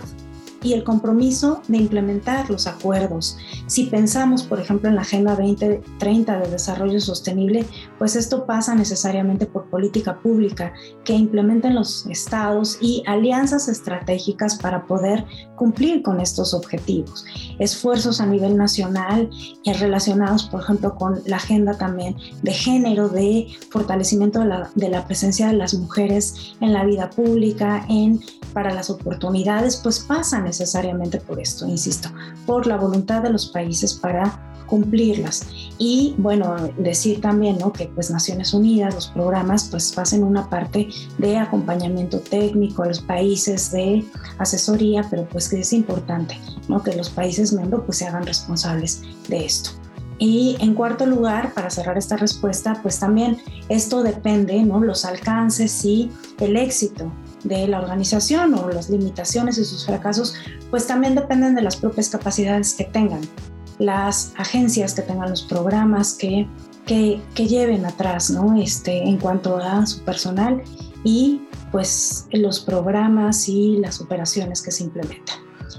[0.63, 3.37] y el compromiso de implementar los acuerdos.
[3.67, 7.65] Si pensamos, por ejemplo, en la Agenda 2030 de Desarrollo Sostenible,
[7.99, 10.73] pues esto pasa necesariamente por política pública
[11.05, 15.25] que implementen los estados y alianzas estratégicas para poder
[15.57, 17.25] cumplir con estos objetivos.
[17.59, 19.31] Esfuerzos a nivel nacional
[19.63, 24.89] y relacionados, por ejemplo, con la agenda también de género, de fortalecimiento de la, de
[24.89, 28.21] la presencia de las mujeres en la vida pública, en
[28.59, 32.09] para las oportunidades, pues pasa necesariamente por esto, insisto,
[32.45, 35.47] por la voluntad de los países para cumplirlas.
[35.79, 37.73] Y bueno, decir también ¿no?
[37.73, 43.01] que pues Naciones Unidas, los programas, pues pasen una parte de acompañamiento técnico a los
[43.01, 44.05] países, de
[44.39, 46.83] asesoría, pero pues que es importante ¿no?
[46.83, 49.71] que los países miembros pues se hagan responsables de esto.
[50.19, 54.81] Y en cuarto lugar, para cerrar esta respuesta, pues también esto depende, ¿no?
[54.81, 57.13] Los alcances y el éxito
[57.45, 60.35] de la organización o las limitaciones y sus fracasos,
[60.71, 63.21] pues también dependen de las propias capacidades que tengan
[63.79, 66.49] las agencias, que tengan los programas, que,
[66.87, 68.61] que, lleven atrás, ¿no?
[68.61, 70.63] Este, en cuanto a su personal
[71.05, 75.37] y pues los programas y las operaciones que se implementan.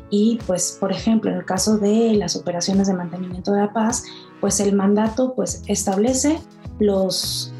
[0.09, 4.03] Y pues, por ejemplo, en el caso de las operaciones de mantenimiento de la paz,
[4.39, 6.39] pues el mandato pues establece
[6.79, 7.53] los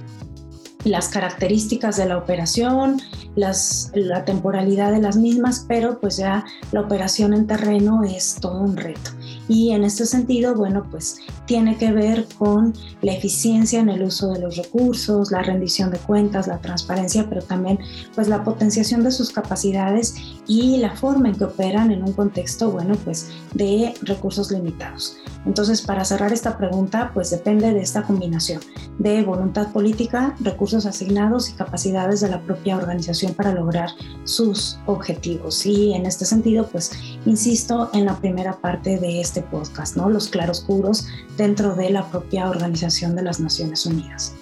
[0.84, 3.02] las características de la operación,
[3.36, 8.62] las, la temporalidad de las mismas, pero pues ya la operación en terreno es todo
[8.62, 9.12] un reto.
[9.50, 14.32] Y en este sentido, bueno, pues tiene que ver con la eficiencia en el uso
[14.32, 17.80] de los recursos, la rendición de cuentas, la transparencia, pero también
[18.14, 20.16] pues la potenciación de sus capacidades
[20.48, 25.18] y la forma en que operan en un contexto, bueno, pues de recursos limitados.
[25.46, 28.62] Entonces, para cerrar esta pregunta, pues depende de esta combinación
[29.00, 33.90] de voluntad política, recursos asignados y capacidades de la propia organización para lograr
[34.26, 35.66] sus objetivos.
[35.66, 36.92] Y en este sentido, pues
[37.26, 40.10] insisto en la primera parte de este podcast, ¿no?
[40.10, 44.34] Los claroscuros dentro de la propia Organización de las Naciones Unidas.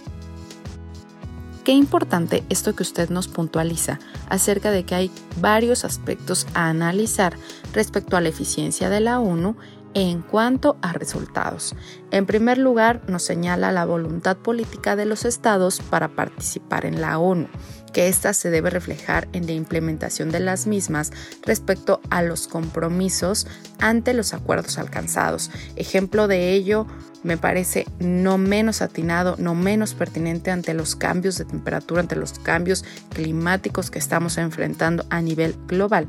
[1.64, 5.12] Qué importante esto que usted nos puntualiza acerca de que hay
[5.42, 7.36] varios aspectos a analizar
[7.74, 9.58] respecto a la eficiencia de la ONU
[9.94, 11.76] en cuanto a resultados.
[12.12, 17.20] En primer lugar, nos señala la voluntad política de los estados para participar en la
[17.20, 17.48] ONU,
[17.94, 21.12] que ésta se debe reflejar en la implementación de las mismas
[21.44, 23.48] respecto a los compromisos
[23.80, 25.52] ante los acuerdos alcanzados.
[25.76, 26.88] Ejemplo de ello
[27.24, 32.40] me parece no menos atinado, no menos pertinente ante los cambios de temperatura, ante los
[32.40, 36.08] cambios climáticos que estamos enfrentando a nivel global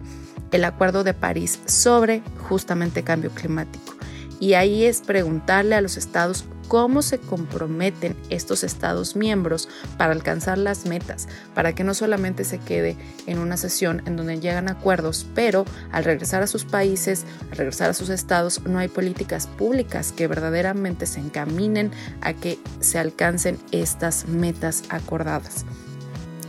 [0.53, 3.95] el Acuerdo de París sobre justamente cambio climático.
[4.41, 10.59] Y ahí es preguntarle a los estados cómo se comprometen estos estados miembros para alcanzar
[10.59, 15.27] las metas, para que no solamente se quede en una sesión en donde llegan acuerdos,
[15.35, 20.13] pero al regresar a sus países, al regresar a sus estados, no hay políticas públicas
[20.13, 25.65] que verdaderamente se encaminen a que se alcancen estas metas acordadas.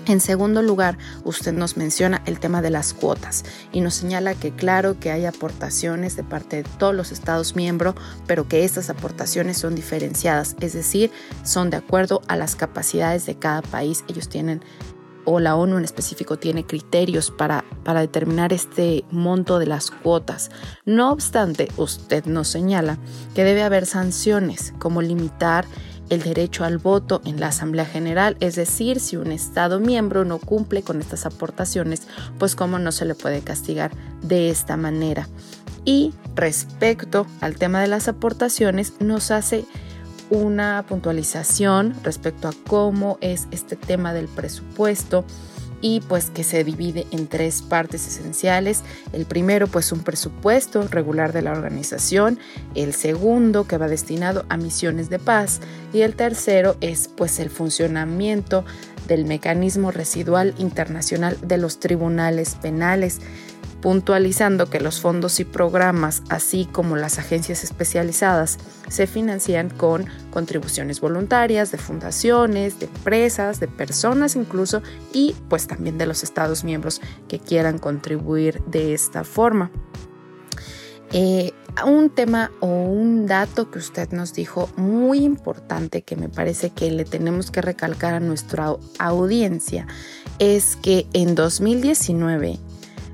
[0.10, 4.50] En segundo lugar, usted nos menciona el tema de las cuotas y nos señala que
[4.50, 7.93] claro que hay aportaciones de parte de todos los Estados miembros,
[8.26, 11.12] pero que estas aportaciones son diferenciadas, es decir,
[11.43, 14.04] son de acuerdo a las capacidades de cada país.
[14.08, 14.63] Ellos tienen
[15.26, 20.50] o la ONU en específico tiene criterios para, para determinar este monto de las cuotas.
[20.86, 22.98] No obstante, usted nos señala
[23.36, 25.65] que debe haber sanciones como limitar
[26.10, 30.39] el derecho al voto en la Asamblea General, es decir, si un Estado miembro no
[30.39, 33.91] cumple con estas aportaciones, pues cómo no se le puede castigar
[34.22, 35.28] de esta manera.
[35.86, 39.65] Y respecto al tema de las aportaciones, nos hace
[40.30, 45.26] una puntualización respecto a cómo es este tema del presupuesto
[45.81, 48.83] y pues que se divide en tres partes esenciales.
[49.13, 52.39] El primero pues un presupuesto regular de la organización,
[52.75, 55.61] el segundo que va destinado a misiones de paz.
[55.93, 58.65] Y el tercero es pues el funcionamiento
[59.07, 63.19] del Mecanismo Residual Internacional de los Tribunales Penales,
[63.81, 68.57] puntualizando que los fondos y programas, así como las agencias especializadas,
[68.89, 74.82] se financian con contribuciones voluntarias de fundaciones, de empresas, de personas incluso,
[75.13, 79.71] y pues también de los Estados miembros que quieran contribuir de esta forma.
[81.11, 81.53] Eh,
[81.86, 86.91] un tema o un dato que usted nos dijo muy importante que me parece que
[86.91, 89.88] le tenemos que recalcar a nuestra audiencia
[90.38, 92.59] es que en 2019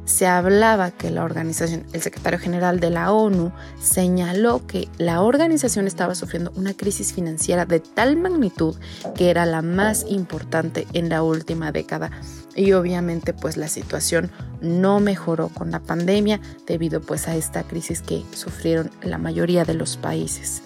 [0.06, 3.52] se hablaba que la organización, el secretario general de la ONU
[3.82, 8.76] señaló que la organización estaba sufriendo una crisis financiera de tal magnitud
[9.16, 12.12] que era la más importante en la última década.
[12.56, 14.32] Y obviamente pues la situación
[14.62, 19.74] no mejoró con la pandemia debido pues a esta crisis que sufrieron la mayoría de
[19.74, 20.62] los países.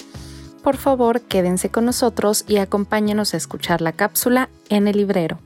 [0.61, 5.39] Por favor, quédense con nosotros y acompáñenos a escuchar la cápsula en el librero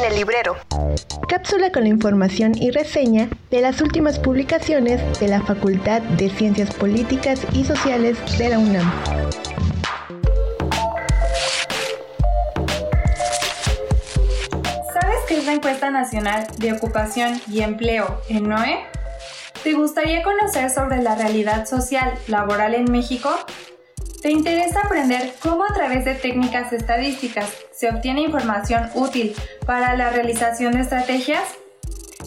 [0.00, 0.56] en el librero.
[1.28, 6.72] Cápsula con la información y reseña de las últimas publicaciones de la Facultad de Ciencias
[6.74, 8.90] Políticas y Sociales de la UNAM.
[14.92, 18.80] ¿Sabes qué es la encuesta nacional de ocupación y empleo en NOE?
[19.62, 23.30] ¿Te gustaría conocer sobre la realidad social laboral en México?
[24.22, 30.10] ¿Te interesa aprender cómo a través de técnicas estadísticas se obtiene información útil para la
[30.10, 31.42] realización de estrategias?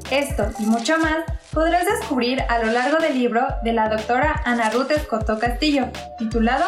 [0.09, 1.17] Esto y mucho más
[1.53, 5.85] podrás descubrir a lo largo del libro de la doctora Ana Ruth Escoto Castillo,
[6.17, 6.65] titulado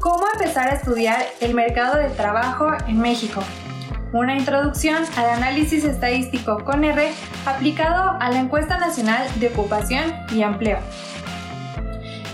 [0.00, 3.42] Cómo empezar a estudiar el mercado de trabajo en México.
[4.14, 7.12] Una introducción al análisis estadístico con R
[7.44, 10.78] aplicado a la encuesta nacional de ocupación y empleo.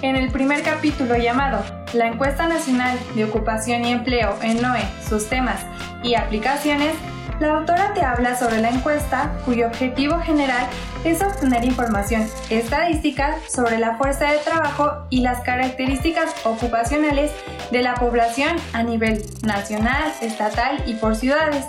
[0.00, 5.28] En el primer capítulo llamado La encuesta nacional de ocupación y empleo en NOE, sus
[5.28, 5.60] temas
[6.02, 6.92] y aplicaciones,
[7.38, 10.66] la autora te habla sobre la encuesta cuyo objetivo general
[11.04, 17.30] es obtener información estadística sobre la fuerza de trabajo y las características ocupacionales
[17.70, 21.64] de la población a nivel nacional, estatal y por ciudades,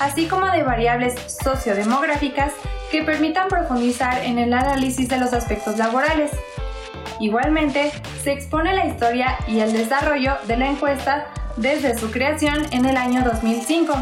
[0.00, 2.52] así como de variables sociodemográficas
[2.90, 6.32] que permitan profundizar en el análisis de los aspectos laborales.
[7.20, 7.92] Igualmente,
[8.22, 12.96] se expone la historia y el desarrollo de la encuesta desde su creación en el
[12.96, 13.94] año 2005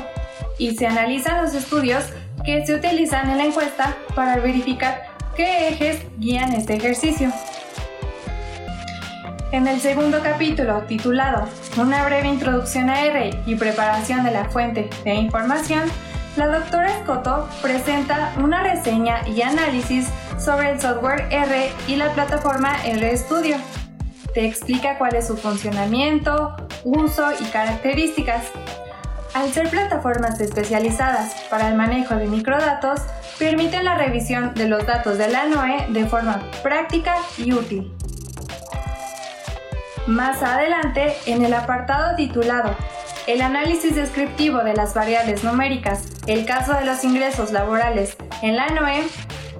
[0.58, 2.04] y se analizan los estudios
[2.44, 7.32] que se utilizan en la encuesta para verificar qué ejes guían este ejercicio.
[9.52, 14.88] En el segundo capítulo, titulado Una breve introducción a R y preparación de la fuente
[15.02, 15.82] de información,
[16.36, 20.08] la doctora Escoto presenta una reseña y análisis
[20.38, 23.56] sobre el software R y la plataforma RStudio.
[24.32, 26.54] Te explica cuál es su funcionamiento,
[26.84, 28.44] uso y características.
[29.34, 33.00] Al ser plataformas especializadas para el manejo de microdatos,
[33.38, 37.92] permiten la revisión de los datos de la NOE de forma práctica y útil.
[40.06, 42.74] Más adelante, en el apartado titulado
[43.30, 48.66] El análisis descriptivo de las variables numéricas, el caso de los ingresos laborales en la
[48.66, 49.04] NOE,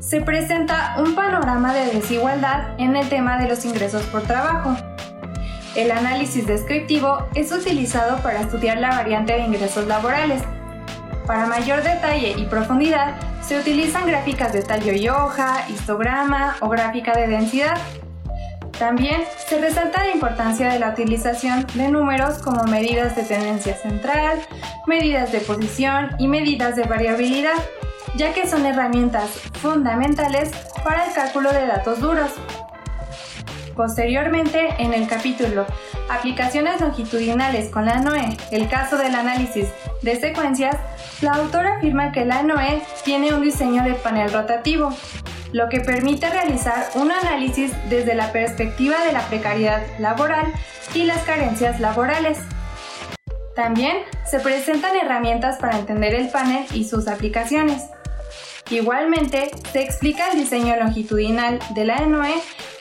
[0.00, 4.76] se presenta un panorama de desigualdad en el tema de los ingresos por trabajo.
[5.76, 10.42] El análisis descriptivo es utilizado para estudiar la variante de ingresos laborales.
[11.24, 17.12] Para mayor detalle y profundidad, se utilizan gráficas de tallo y hoja, histograma o gráfica
[17.12, 17.78] de densidad.
[18.80, 24.40] También se resalta la importancia de la utilización de números como medidas de tendencia central,
[24.86, 27.62] medidas de posición y medidas de variabilidad
[28.16, 30.50] ya que son herramientas fundamentales
[30.82, 32.30] para el cálculo de datos duros.
[33.76, 35.66] Posteriormente, en el capítulo
[36.08, 39.68] Aplicaciones longitudinales con la NOE, el caso del análisis
[40.02, 40.76] de secuencias,
[41.20, 44.92] la autora afirma que la NOE tiene un diseño de panel rotativo,
[45.52, 50.52] lo que permite realizar un análisis desde la perspectiva de la precariedad laboral
[50.94, 52.38] y las carencias laborales.
[53.54, 53.98] También
[54.28, 57.82] se presentan herramientas para entender el panel y sus aplicaciones.
[58.70, 62.34] Igualmente, se explica el diseño longitudinal de la ENOE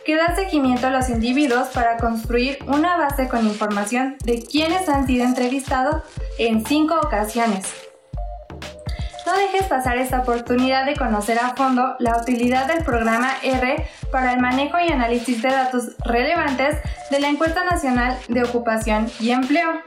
[0.05, 5.07] que da seguimiento a los individuos para construir una base con información de quienes han
[5.07, 6.03] sido entrevistados
[6.37, 7.88] en cinco ocasiones.
[9.29, 14.33] No dejes pasar esta oportunidad de conocer a fondo la utilidad del programa R para
[14.33, 16.77] el manejo y análisis de datos relevantes
[17.11, 19.83] de la Encuesta Nacional de Ocupación y Empleo.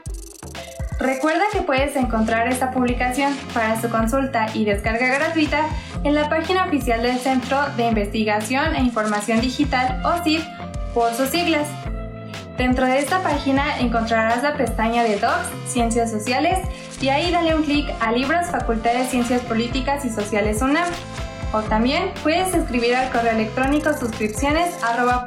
[0.97, 5.65] Recuerda que puedes encontrar esta publicación para su consulta y descarga gratuita
[6.05, 10.39] en la página oficial del Centro de Investigación e Información Digital, o CID,
[10.93, 11.67] por sus siglas.
[12.57, 16.59] Dentro de esta página encontrarás la pestaña de Docs, Ciencias Sociales,
[17.01, 20.87] y ahí dale un clic a Libros Facultad de Ciencias Políticas y Sociales UNAM.
[21.51, 25.25] O también puedes escribir al correo electrónico suscripciones arroba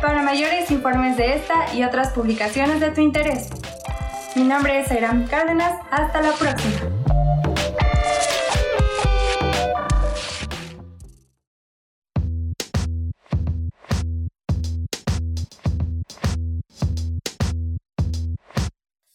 [0.00, 3.48] para mayores informes de esta y otras publicaciones de tu interés.
[4.36, 6.97] Mi nombre es Airam Cárdenas, hasta la próxima.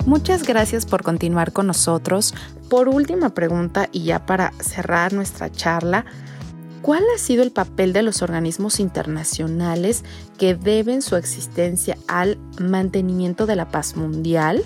[0.05, 2.33] Muchas gracias por continuar con nosotros.
[2.69, 6.05] Por última pregunta y ya para cerrar nuestra charla,
[6.81, 10.03] ¿cuál ha sido el papel de los organismos internacionales
[10.37, 14.65] que deben su existencia al mantenimiento de la paz mundial,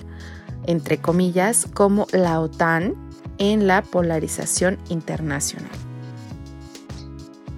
[0.66, 2.96] entre comillas, como la OTAN,
[3.38, 5.70] en la polarización internacional?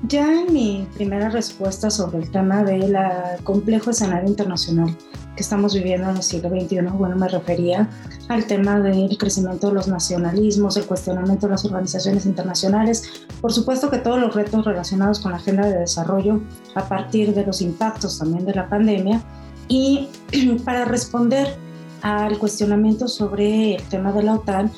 [0.04, 2.98] Ya en mi primera respuesta sobre el tema del
[3.44, 4.94] complejo escenario internacional
[5.40, 7.88] que estamos viviendo en el siglo XXI, bueno, me refería
[8.28, 13.90] al tema del crecimiento de los nacionalismos, el cuestionamiento de las organizaciones internacionales, por supuesto
[13.90, 16.42] que todos los retos relacionados con la agenda de desarrollo
[16.76, 19.24] a partir de los impactos también de la pandemia.
[19.70, 20.10] Y
[20.66, 21.56] para responder
[22.02, 24.70] al cuestionamiento sobre el tema de la OTAN,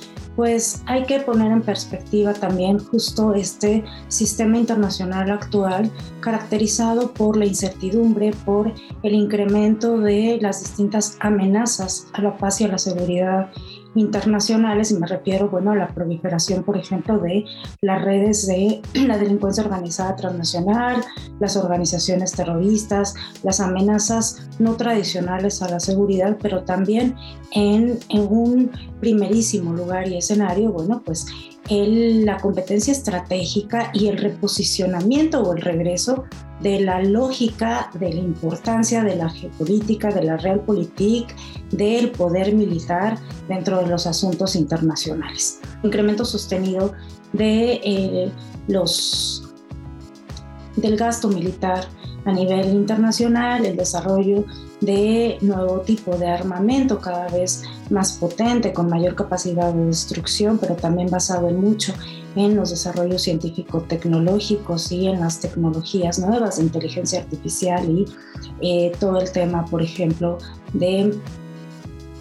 [0.41, 7.45] pues hay que poner en perspectiva también justo este sistema internacional actual caracterizado por la
[7.45, 8.73] incertidumbre, por
[9.03, 13.51] el incremento de las distintas amenazas a la paz y a la seguridad
[13.95, 17.45] internacionales y me refiero bueno a la proliferación por ejemplo de
[17.81, 21.03] las redes de la delincuencia organizada transnacional,
[21.39, 27.15] las organizaciones terroristas, las amenazas no tradicionales a la seguridad, pero también
[27.51, 31.25] en, en un primerísimo lugar y escenario, bueno, pues
[31.71, 36.25] el, la competencia estratégica y el reposicionamiento o el regreso
[36.59, 41.33] de la lógica, de la importancia de la geopolítica, de la realpolitik,
[41.71, 43.17] del poder militar
[43.47, 45.61] dentro de los asuntos internacionales.
[45.81, 46.91] Incremento sostenido
[47.31, 48.31] de eh,
[48.67, 49.47] los
[50.75, 51.85] del gasto militar
[52.25, 54.43] a nivel internacional, el desarrollo
[54.81, 60.75] de nuevo tipo de armamento cada vez más potente, con mayor capacidad de destrucción, pero
[60.75, 61.93] también basado en mucho
[62.35, 68.05] en los desarrollos científico-tecnológicos y en las tecnologías nuevas de inteligencia artificial y
[68.61, 70.37] eh, todo el tema, por ejemplo,
[70.73, 71.13] de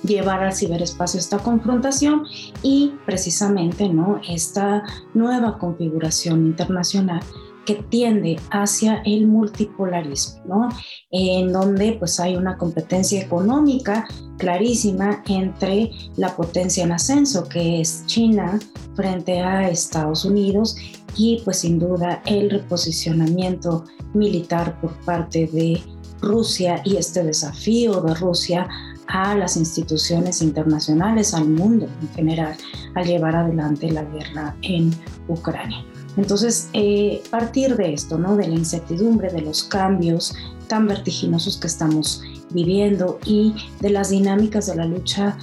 [0.03, 2.25] llevar al ciberespacio esta confrontación
[2.63, 4.21] y precisamente ¿no?
[4.29, 4.83] esta
[5.15, 7.21] nueva configuración internacional
[7.65, 10.69] que tiende hacia el multipolarismo, ¿no?
[11.11, 14.07] en donde pues hay una competencia económica
[14.39, 18.59] clarísima entre la potencia en ascenso que es China
[18.95, 20.77] frente a Estados Unidos
[21.17, 23.85] y pues sin duda el reposicionamiento
[24.15, 25.83] militar por parte de
[26.21, 28.69] Rusia y este desafío de Rusia
[29.07, 32.57] a las instituciones internacionales, al mundo en general,
[32.95, 34.93] al llevar adelante la guerra en
[35.29, 35.85] Ucrania.
[36.17, 38.37] Entonces, eh, partir de esto, ¿no?
[38.37, 40.35] de la incertidumbre, de los cambios
[40.67, 45.37] tan vertiginosos que estamos viviendo y de las dinámicas de la lucha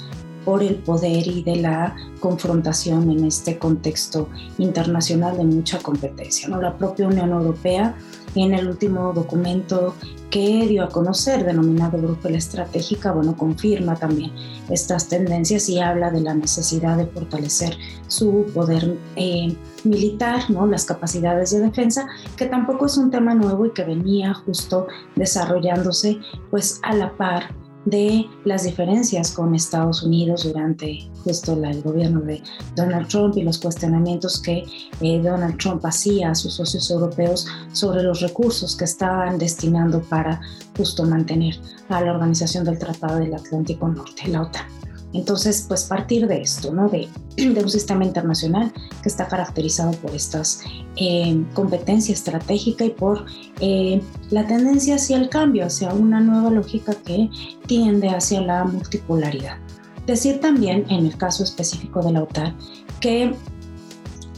[0.45, 6.47] por el poder y de la confrontación en este contexto internacional de mucha competencia.
[6.47, 6.61] ¿no?
[6.61, 7.97] La propia Unión Europea
[8.33, 9.95] en el último documento
[10.29, 14.31] que dio a conocer, denominado Brujas Estratégica, bueno, confirma también
[14.69, 20.65] estas tendencias y habla de la necesidad de fortalecer su poder eh, militar, ¿no?
[20.65, 26.19] las capacidades de defensa, que tampoco es un tema nuevo y que venía justo desarrollándose
[26.49, 27.53] pues a la par
[27.89, 32.43] de las diferencias con Estados Unidos durante justo el gobierno de
[32.75, 34.65] Donald Trump y los cuestionamientos que
[34.99, 40.41] eh, Donald Trump hacía a sus socios europeos sobre los recursos que estaban destinando para
[40.75, 41.55] justo mantener
[41.87, 44.86] a la Organización del Tratado del Atlántico Norte, la OTAN.
[45.17, 46.89] Entonces, pues partir de esto, ¿no?
[46.89, 50.61] De, un sistema internacional que está caracterizado por estas
[50.95, 53.25] eh, competencia estratégica y por
[53.59, 57.29] eh, la tendencia hacia el cambio, hacia una nueva lógica que
[57.65, 59.57] tiende hacia la multipolaridad.
[60.05, 62.55] Decir también, en el caso específico de la OTAN,
[63.01, 63.35] que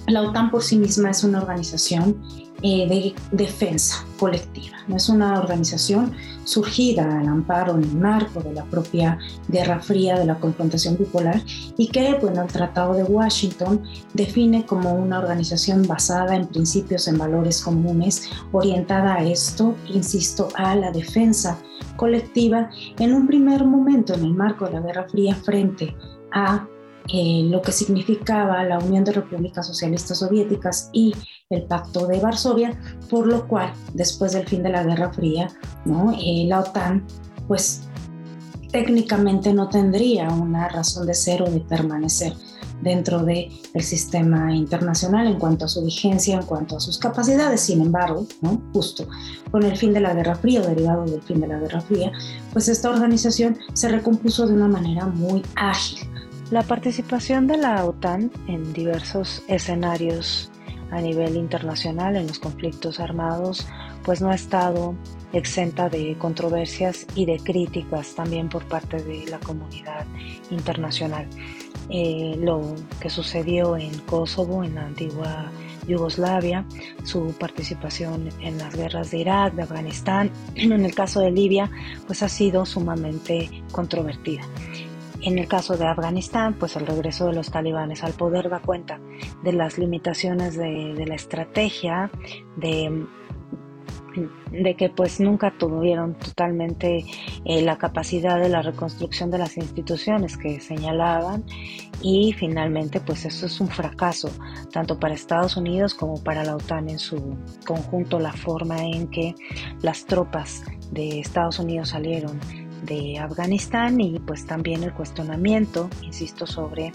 [0.07, 2.21] la OTAN por sí misma es una organización
[2.61, 4.77] eh, de defensa colectiva.
[4.87, 6.13] No es una organización
[6.49, 11.41] surgida al amparo en el marco de la propia Guerra Fría de la confrontación bipolar
[11.77, 13.83] y que, bueno, el Tratado de Washington
[14.15, 20.75] define como una organización basada en principios, en valores comunes, orientada a esto, insisto, a
[20.75, 21.59] la defensa
[21.95, 25.95] colectiva en un primer momento en el marco de la Guerra Fría frente
[26.31, 26.67] a
[27.11, 31.13] eh, lo que significaba la Unión de Repúblicas Socialistas Soviéticas y
[31.49, 32.79] el Pacto de Varsovia,
[33.09, 35.47] por lo cual, después del fin de la Guerra Fría.
[36.19, 37.05] Eh, la OTAN,
[37.47, 37.81] pues
[38.71, 42.33] técnicamente no tendría una razón de ser o de permanecer
[42.81, 43.49] dentro del
[43.79, 47.61] sistema internacional en cuanto a su vigencia, en cuanto a sus capacidades.
[47.61, 48.25] Sin embargo,
[48.73, 49.07] justo
[49.51, 52.11] con el fin de la Guerra Fría, derivado del fin de la Guerra Fría,
[52.53, 56.08] pues esta organización se recompuso de una manera muy ágil.
[56.51, 60.49] La participación de la OTAN en diversos escenarios
[60.89, 63.67] a nivel internacional en los conflictos armados,
[64.03, 64.95] pues no ha estado
[65.31, 70.07] exenta de controversias y de críticas también por parte de la comunidad
[70.49, 71.27] internacional.
[71.91, 75.51] Eh, lo que sucedió en Kosovo, en la antigua
[75.87, 76.65] Yugoslavia,
[77.03, 81.69] su participación en las guerras de Irak, de Afganistán, en el caso de Libia,
[82.07, 84.43] pues ha sido sumamente controvertida.
[85.21, 88.99] En el caso de Afganistán, pues el regreso de los talibanes al poder da cuenta
[89.43, 92.09] de las limitaciones de, la estrategia,
[92.55, 93.05] de
[94.51, 97.05] de que pues nunca tuvieron totalmente
[97.45, 101.43] eh, la capacidad de la reconstrucción de las instituciones que señalaban.
[102.01, 104.29] Y finalmente pues eso es un fracaso
[104.71, 109.35] tanto para Estados Unidos como para la OTAN en su conjunto la forma en que
[109.81, 112.39] las tropas de Estados Unidos salieron
[112.83, 116.91] de Afganistán y pues también el cuestionamiento, insisto, sobre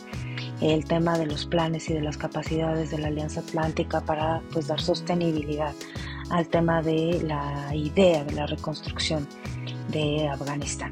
[0.61, 4.67] el tema de los planes y de las capacidades de la Alianza Atlántica para pues
[4.67, 5.73] dar sostenibilidad
[6.31, 9.29] al tema de la idea de la reconstrucción
[9.89, 10.91] de Afganistán.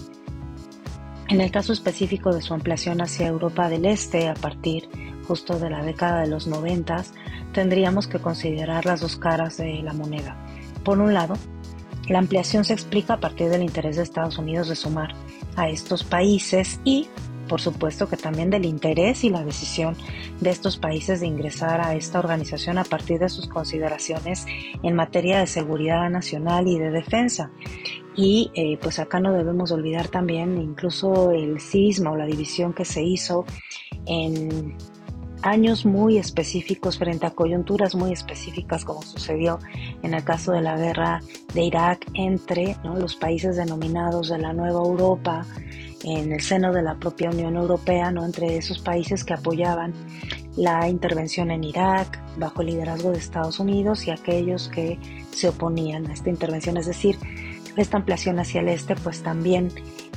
[1.28, 4.88] En el caso específico de su ampliación hacia Europa del Este a partir
[5.26, 7.05] justo de la década de los 90,
[7.53, 10.36] tendríamos que considerar las dos caras de la moneda.
[10.84, 11.34] Por un lado,
[12.12, 15.14] la ampliación se explica a partir del interés de Estados Unidos de sumar
[15.56, 17.08] a estos países y
[17.48, 19.96] por supuesto que también del interés y la decisión
[20.40, 24.46] de estos países de ingresar a esta organización a partir de sus consideraciones
[24.82, 27.50] en materia de seguridad nacional y de defensa.
[28.16, 32.84] Y eh, pues acá no debemos olvidar también incluso el cisma o la división que
[32.84, 33.44] se hizo
[34.06, 34.76] en
[35.43, 39.59] años muy específicos frente a coyunturas muy específicas como sucedió
[40.03, 41.20] en el caso de la guerra
[41.55, 45.45] de Irak entre los países denominados de la Nueva Europa
[46.05, 48.24] en el seno de la propia Unión Europea, ¿no?
[48.24, 49.93] entre esos países que apoyaban
[50.57, 54.99] la intervención en Irak bajo el liderazgo de Estados Unidos y aquellos que
[55.30, 56.76] se oponían a esta intervención.
[56.76, 57.16] Es decir,
[57.76, 59.70] esta ampliación hacia el este pues también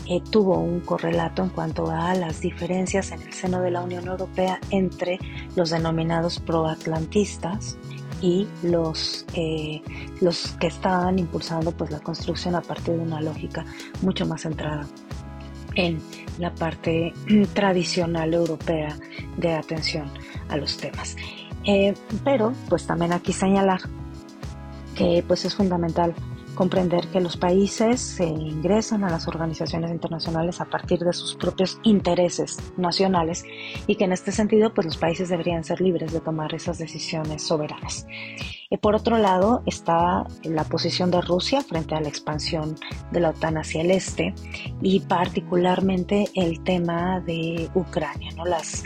[0.08, 4.08] eh, tuvo un correlato en cuanto a las diferencias en el seno de la Unión
[4.08, 5.20] Europea entre
[5.56, 7.78] los denominados proatlantistas
[8.22, 9.82] y los, eh,
[10.22, 13.66] los que estaban impulsando pues la construcción a partir de una lógica
[14.02, 14.88] mucho más centrada
[15.76, 16.02] en
[16.38, 17.14] la parte
[17.54, 18.98] tradicional europea
[19.38, 20.10] de atención
[20.50, 21.16] a los temas.
[21.66, 21.94] Eh,
[22.24, 23.82] pero pues también aquí señalar
[24.96, 26.14] que pues es fundamental
[26.56, 31.80] comprender que los países se ingresan a las organizaciones internacionales a partir de sus propios
[31.84, 33.44] intereses nacionales
[33.88, 37.44] y que en este sentido pues los países deberían ser libres de tomar esas decisiones
[37.44, 38.08] soberanas.
[38.70, 42.76] Y por otro lado está la posición de Rusia frente a la expansión
[43.12, 44.34] de la OTAN hacia el este
[44.82, 48.46] y particularmente el tema de Ucrania, ¿no?
[48.46, 48.84] Las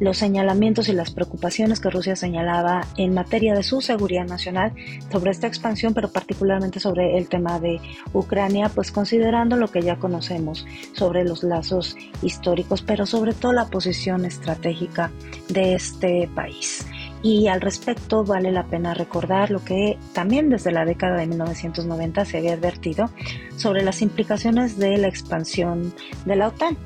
[0.00, 4.72] los señalamientos y las preocupaciones que Rusia señalaba en materia de su seguridad nacional
[5.10, 7.80] sobre esta expansión, pero particularmente sobre el tema de
[8.12, 13.66] Ucrania, pues considerando lo que ya conocemos sobre los lazos históricos, pero sobre todo la
[13.66, 15.10] posición estratégica
[15.48, 16.86] de este país.
[17.24, 22.22] Y al respecto vale la pena recordar lo que también desde la década de 1990
[22.26, 23.08] se había advertido
[23.56, 25.94] sobre las implicaciones de la expansión
[26.26, 26.76] de la OTAN.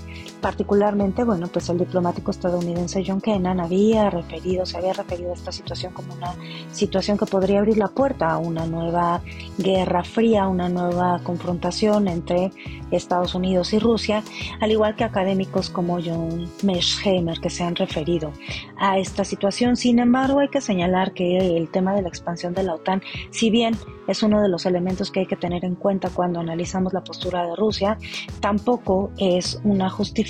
[0.41, 5.51] Particularmente, bueno, pues el diplomático estadounidense John Kennan había referido, se había referido a esta
[5.51, 6.33] situación como una
[6.71, 9.21] situación que podría abrir la puerta a una nueva
[9.59, 12.53] guerra fría, una nueva confrontación entre
[12.93, 14.23] Estados Unidos y Rusia,
[14.61, 18.33] al igual que académicos como John Mearsheimer que se han referido
[18.79, 19.77] a esta situación.
[19.77, 23.51] Sin embargo, hay que señalar que el tema de la expansión de la OTAN, si
[23.51, 23.77] bien
[24.07, 27.45] es uno de los elementos que hay que tener en cuenta cuando analizamos la postura
[27.45, 27.99] de Rusia,
[28.41, 30.28] tampoco es una justificación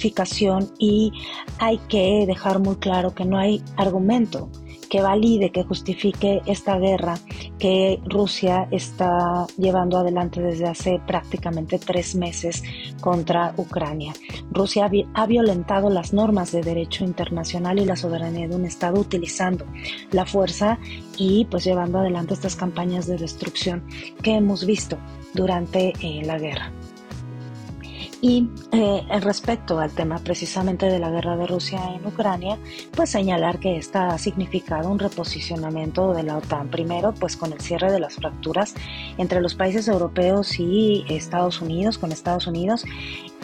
[0.78, 1.12] y
[1.58, 4.50] hay que dejar muy claro que no hay argumento
[4.88, 7.18] que valide, que justifique esta guerra
[7.58, 12.62] que Rusia está llevando adelante desde hace prácticamente tres meses
[13.00, 14.12] contra Ucrania.
[14.50, 19.66] Rusia ha violentado las normas de derecho internacional y la soberanía de un Estado utilizando
[20.10, 20.78] la fuerza
[21.16, 23.84] y pues llevando adelante estas campañas de destrucción
[24.22, 24.96] que hemos visto
[25.34, 26.72] durante eh, la guerra.
[28.20, 32.58] Y eh, respecto al tema precisamente de la guerra de Rusia en Ucrania,
[32.92, 36.68] pues señalar que esta ha significado un reposicionamiento de la OTAN.
[36.68, 38.74] Primero, pues con el cierre de las fracturas
[39.18, 42.84] entre los países europeos y Estados Unidos, con Estados Unidos,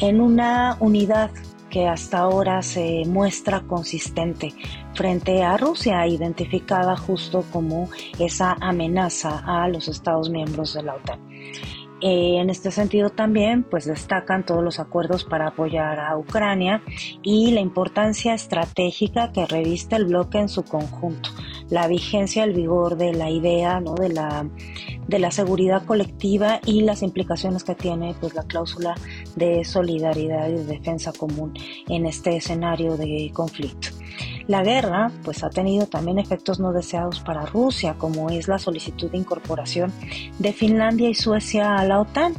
[0.00, 1.30] en una unidad
[1.70, 4.54] que hasta ahora se muestra consistente
[4.94, 11.20] frente a Rusia, identificada justo como esa amenaza a los Estados miembros de la OTAN.
[12.06, 16.82] Eh, en este sentido también pues destacan todos los acuerdos para apoyar a Ucrania
[17.22, 21.30] y la importancia estratégica que reviste el bloque en su conjunto,
[21.70, 23.94] la vigencia, el vigor de la idea ¿no?
[23.94, 24.46] de, la,
[25.08, 28.94] de la seguridad colectiva y las implicaciones que tiene pues, la cláusula
[29.34, 31.54] de solidaridad y de defensa común
[31.88, 34.03] en este escenario de conflicto.
[34.46, 39.10] La guerra pues ha tenido también efectos no deseados para Rusia, como es la solicitud
[39.10, 39.92] de incorporación
[40.38, 42.34] de Finlandia y Suecia a la OTAN,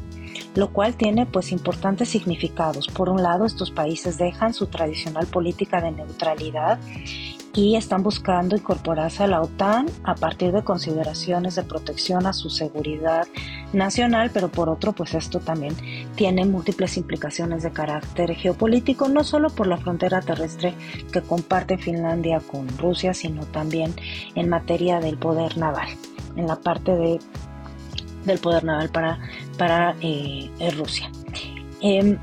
[0.56, 2.88] lo cual tiene pues importantes significados.
[2.88, 6.80] Por un lado, estos países dejan su tradicional política de neutralidad
[7.56, 12.50] y están buscando incorporarse a la OTAN a partir de consideraciones de protección a su
[12.50, 13.28] seguridad
[13.72, 15.76] nacional, pero por otro, pues esto también
[16.16, 20.74] tiene múltiples implicaciones de carácter geopolítico, no solo por la frontera terrestre
[21.12, 23.94] que comparte Finlandia con Rusia, sino también
[24.36, 25.88] en materia del poder naval,
[26.36, 27.20] en la parte de,
[28.26, 29.20] del poder naval para,
[29.58, 31.10] para eh, Rusia.
[31.82, 32.18] Em,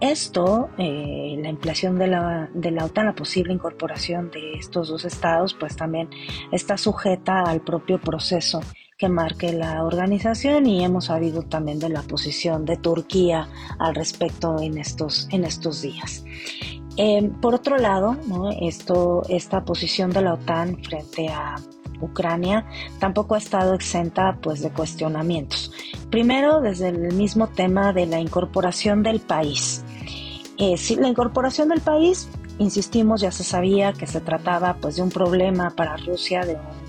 [0.00, 5.04] esto, eh, la ampliación de la, de la OTAN, la posible incorporación de estos dos
[5.04, 6.08] estados, pues también
[6.52, 8.60] está sujeta al propio proceso
[8.96, 14.60] que marque la organización y hemos sabido también de la posición de Turquía al respecto
[14.60, 16.24] en estos, en estos días.
[16.96, 18.16] Eh, por otro lado,
[18.60, 21.56] Esto, esta posición de la OTAN frente a
[22.04, 22.66] Ucrania
[22.98, 25.72] tampoco ha estado exenta pues, de cuestionamientos.
[26.10, 29.84] Primero, desde el mismo tema de la incorporación del país.
[30.58, 32.28] Eh, la incorporación del país,
[32.58, 36.83] insistimos, ya se sabía que se trataba pues, de un problema para Rusia, de un,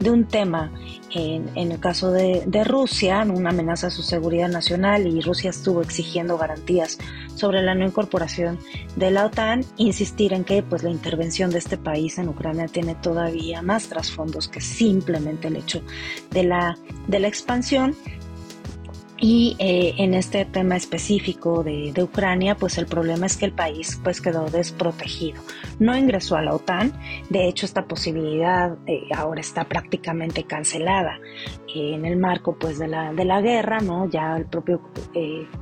[0.00, 0.70] de un tema
[1.10, 5.80] en, el caso de, de, Rusia, una amenaza a su seguridad nacional y Rusia estuvo
[5.80, 6.98] exigiendo garantías
[7.34, 8.58] sobre la no incorporación
[8.96, 12.94] de la OTAN, insistir en que pues, la intervención de este país en Ucrania tiene
[12.96, 15.82] todavía más trasfondos que simplemente el hecho
[16.30, 16.76] de la,
[17.06, 17.94] de la expansión
[19.18, 23.98] y eh, en este tema específico de, Ucrania, pues el problema es que el país
[24.04, 25.42] pues quedó desprotegido.
[25.78, 26.92] No ingresó a la OTAN,
[27.30, 31.18] de hecho esta posibilidad eh, ahora está prácticamente cancelada
[31.74, 34.08] eh, en el marco pues de la, de la guerra, ¿no?
[34.10, 34.82] Ya el propio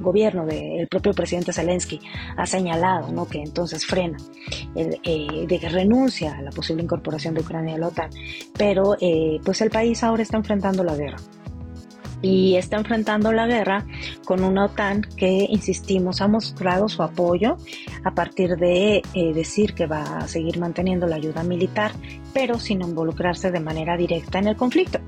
[0.00, 2.00] gobierno, el propio presidente Zelensky
[2.36, 3.26] ha señalado, ¿no?
[3.26, 4.18] Que entonces frena,
[4.74, 8.10] de que renuncia a la posible incorporación de Ucrania a la OTAN,
[8.58, 8.96] pero
[9.44, 11.18] pues el país ahora está enfrentando la guerra
[12.24, 13.84] y está enfrentando la guerra
[14.24, 17.58] con una OTAN que, insistimos, ha mostrado su apoyo
[18.02, 21.92] a partir de eh, decir que va a seguir manteniendo la ayuda militar,
[22.32, 25.00] pero sin involucrarse de manera directa en el conflicto.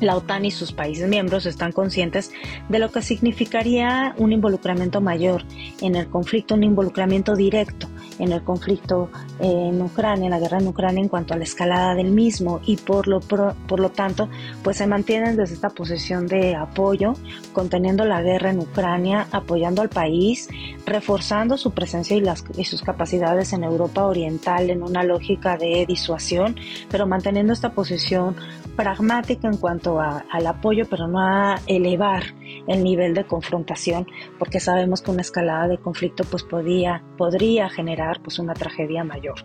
[0.00, 2.32] La OTAN y sus países miembros están conscientes
[2.70, 5.44] de lo que significaría un involucramiento mayor
[5.82, 7.88] en el conflicto, un involucramiento directo
[8.22, 9.10] en el conflicto
[9.40, 12.76] en Ucrania, en la guerra en Ucrania en cuanto a la escalada del mismo y
[12.76, 14.28] por lo, por lo tanto
[14.62, 17.14] pues se mantienen desde esta posición de apoyo,
[17.52, 20.48] conteniendo la guerra en Ucrania, apoyando al país,
[20.86, 25.84] reforzando su presencia y, las, y sus capacidades en Europa Oriental en una lógica de
[25.86, 26.54] disuasión,
[26.90, 28.36] pero manteniendo esta posición
[28.76, 32.22] pragmática en cuanto al apoyo, pero no a elevar
[32.66, 34.06] el nivel de confrontación,
[34.38, 39.36] porque sabemos que una escalada de conflicto pues podría, podría generar pues una tragedia mayor.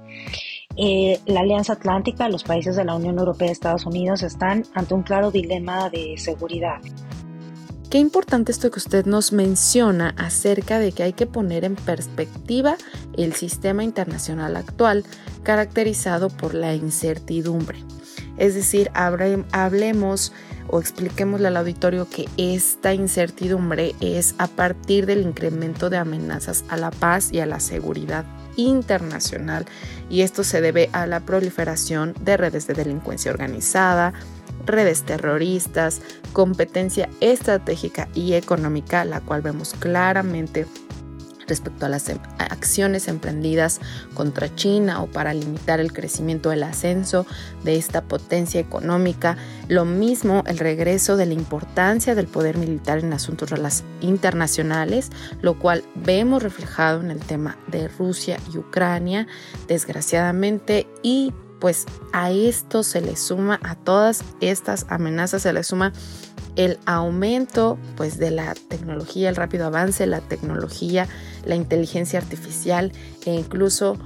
[0.75, 4.93] Eh, la Alianza Atlántica, los países de la Unión Europea y Estados Unidos están ante
[4.93, 6.79] un claro dilema de seguridad.
[7.89, 12.75] Qué importante esto que usted nos menciona acerca de que hay que poner en perspectiva
[13.15, 15.05] el sistema internacional actual
[15.43, 17.79] caracterizado por la incertidumbre.
[18.37, 20.33] Es decir, hablemos
[20.69, 26.77] o expliquémosle al auditorio que esta incertidumbre es a partir del incremento de amenazas a
[26.77, 28.25] la paz y a la seguridad
[28.57, 29.65] internacional.
[30.09, 34.13] Y esto se debe a la proliferación de redes de delincuencia organizada,
[34.65, 36.01] redes terroristas,
[36.33, 40.65] competencia estratégica y económica, la cual vemos claramente
[41.47, 43.79] respecto a las em, acciones emprendidas
[44.13, 47.25] contra China o para limitar el crecimiento del ascenso
[47.63, 49.37] de esta potencia económica.
[49.67, 53.51] Lo mismo el regreso de la importancia del poder militar en asuntos
[54.01, 55.09] internacionales,
[55.41, 59.27] lo cual vemos reflejado en el tema de Rusia y Ucrania,
[59.67, 65.91] desgraciadamente, y pues a esto se le suma, a todas estas amenazas se le suma
[66.57, 71.07] el aumento pues de la tecnología, el rápido avance la tecnología,
[71.45, 72.91] la inteligencia artificial
[73.25, 73.97] e incluso,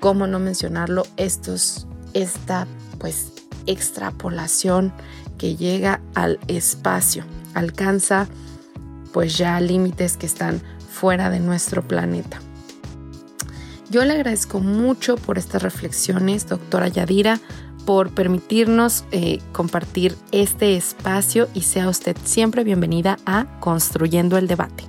[0.00, 2.66] cómo no mencionarlo, estos, esta
[2.98, 3.32] pues
[3.66, 4.92] extrapolación
[5.36, 8.28] que llega al espacio, alcanza
[9.12, 12.40] pues ya límites que están fuera de nuestro planeta.
[13.90, 17.40] Yo le agradezco mucho por estas reflexiones, doctora Yadira,
[17.86, 24.84] por permitirnos eh, compartir este espacio y sea usted siempre bienvenida a Construyendo el Debate.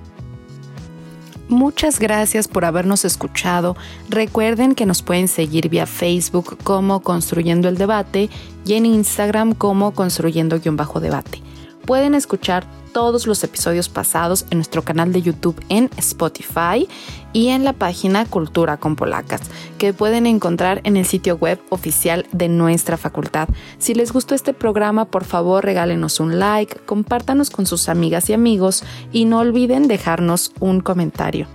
[1.48, 3.74] Muchas gracias por habernos escuchado.
[4.10, 8.28] Recuerden que nos pueden seguir vía Facebook como Construyendo el Debate
[8.66, 11.42] y en Instagram como Construyendo-Debate.
[11.86, 12.66] Pueden escuchar
[12.98, 16.88] todos los episodios pasados en nuestro canal de YouTube en Spotify
[17.32, 19.42] y en la página Cultura con Polacas,
[19.78, 23.48] que pueden encontrar en el sitio web oficial de nuestra facultad.
[23.78, 28.32] Si les gustó este programa, por favor regálenos un like, compártanos con sus amigas y
[28.32, 28.82] amigos
[29.12, 31.46] y no olviden dejarnos un comentario.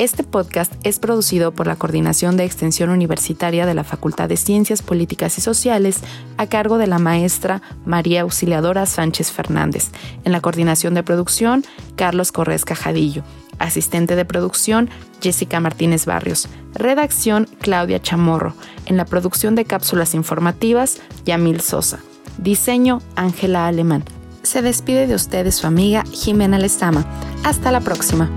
[0.00, 4.80] Este podcast es producido por la Coordinación de Extensión Universitaria de la Facultad de Ciencias
[4.80, 6.00] Políticas y Sociales
[6.38, 9.90] a cargo de la maestra María Auxiliadora Sánchez Fernández.
[10.24, 13.24] En la coordinación de producción, Carlos Corrés Cajadillo.
[13.58, 14.88] Asistente de producción,
[15.20, 16.48] Jessica Martínez Barrios.
[16.72, 18.54] Redacción, Claudia Chamorro.
[18.86, 22.00] En la producción de cápsulas informativas, Yamil Sosa.
[22.38, 24.04] Diseño, Ángela Alemán.
[24.44, 27.04] Se despide de ustedes su amiga Jimena Lezama.
[27.44, 28.30] Hasta la próxima.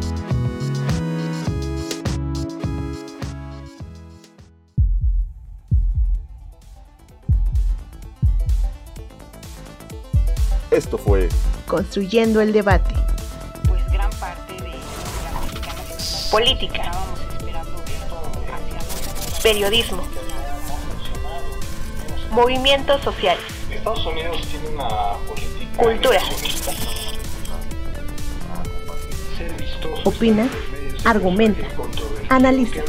[10.74, 11.30] Esto fue
[11.68, 12.96] Construyendo el debate.
[13.68, 16.82] Pues gran parte de la Política.
[16.82, 18.22] estábamos esperando esto
[18.52, 20.04] hacia Periodismo.
[22.32, 23.44] Movimientos sociales.
[23.70, 24.88] Estados Unidos tiene una
[25.28, 26.22] política Cultura.
[30.06, 30.50] Opina,
[31.06, 31.68] argumenta,
[32.30, 32.82] analiza.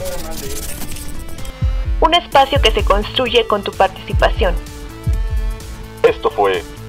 [2.01, 4.55] Un espacio que se construye con tu participación.
[6.03, 6.63] Esto fue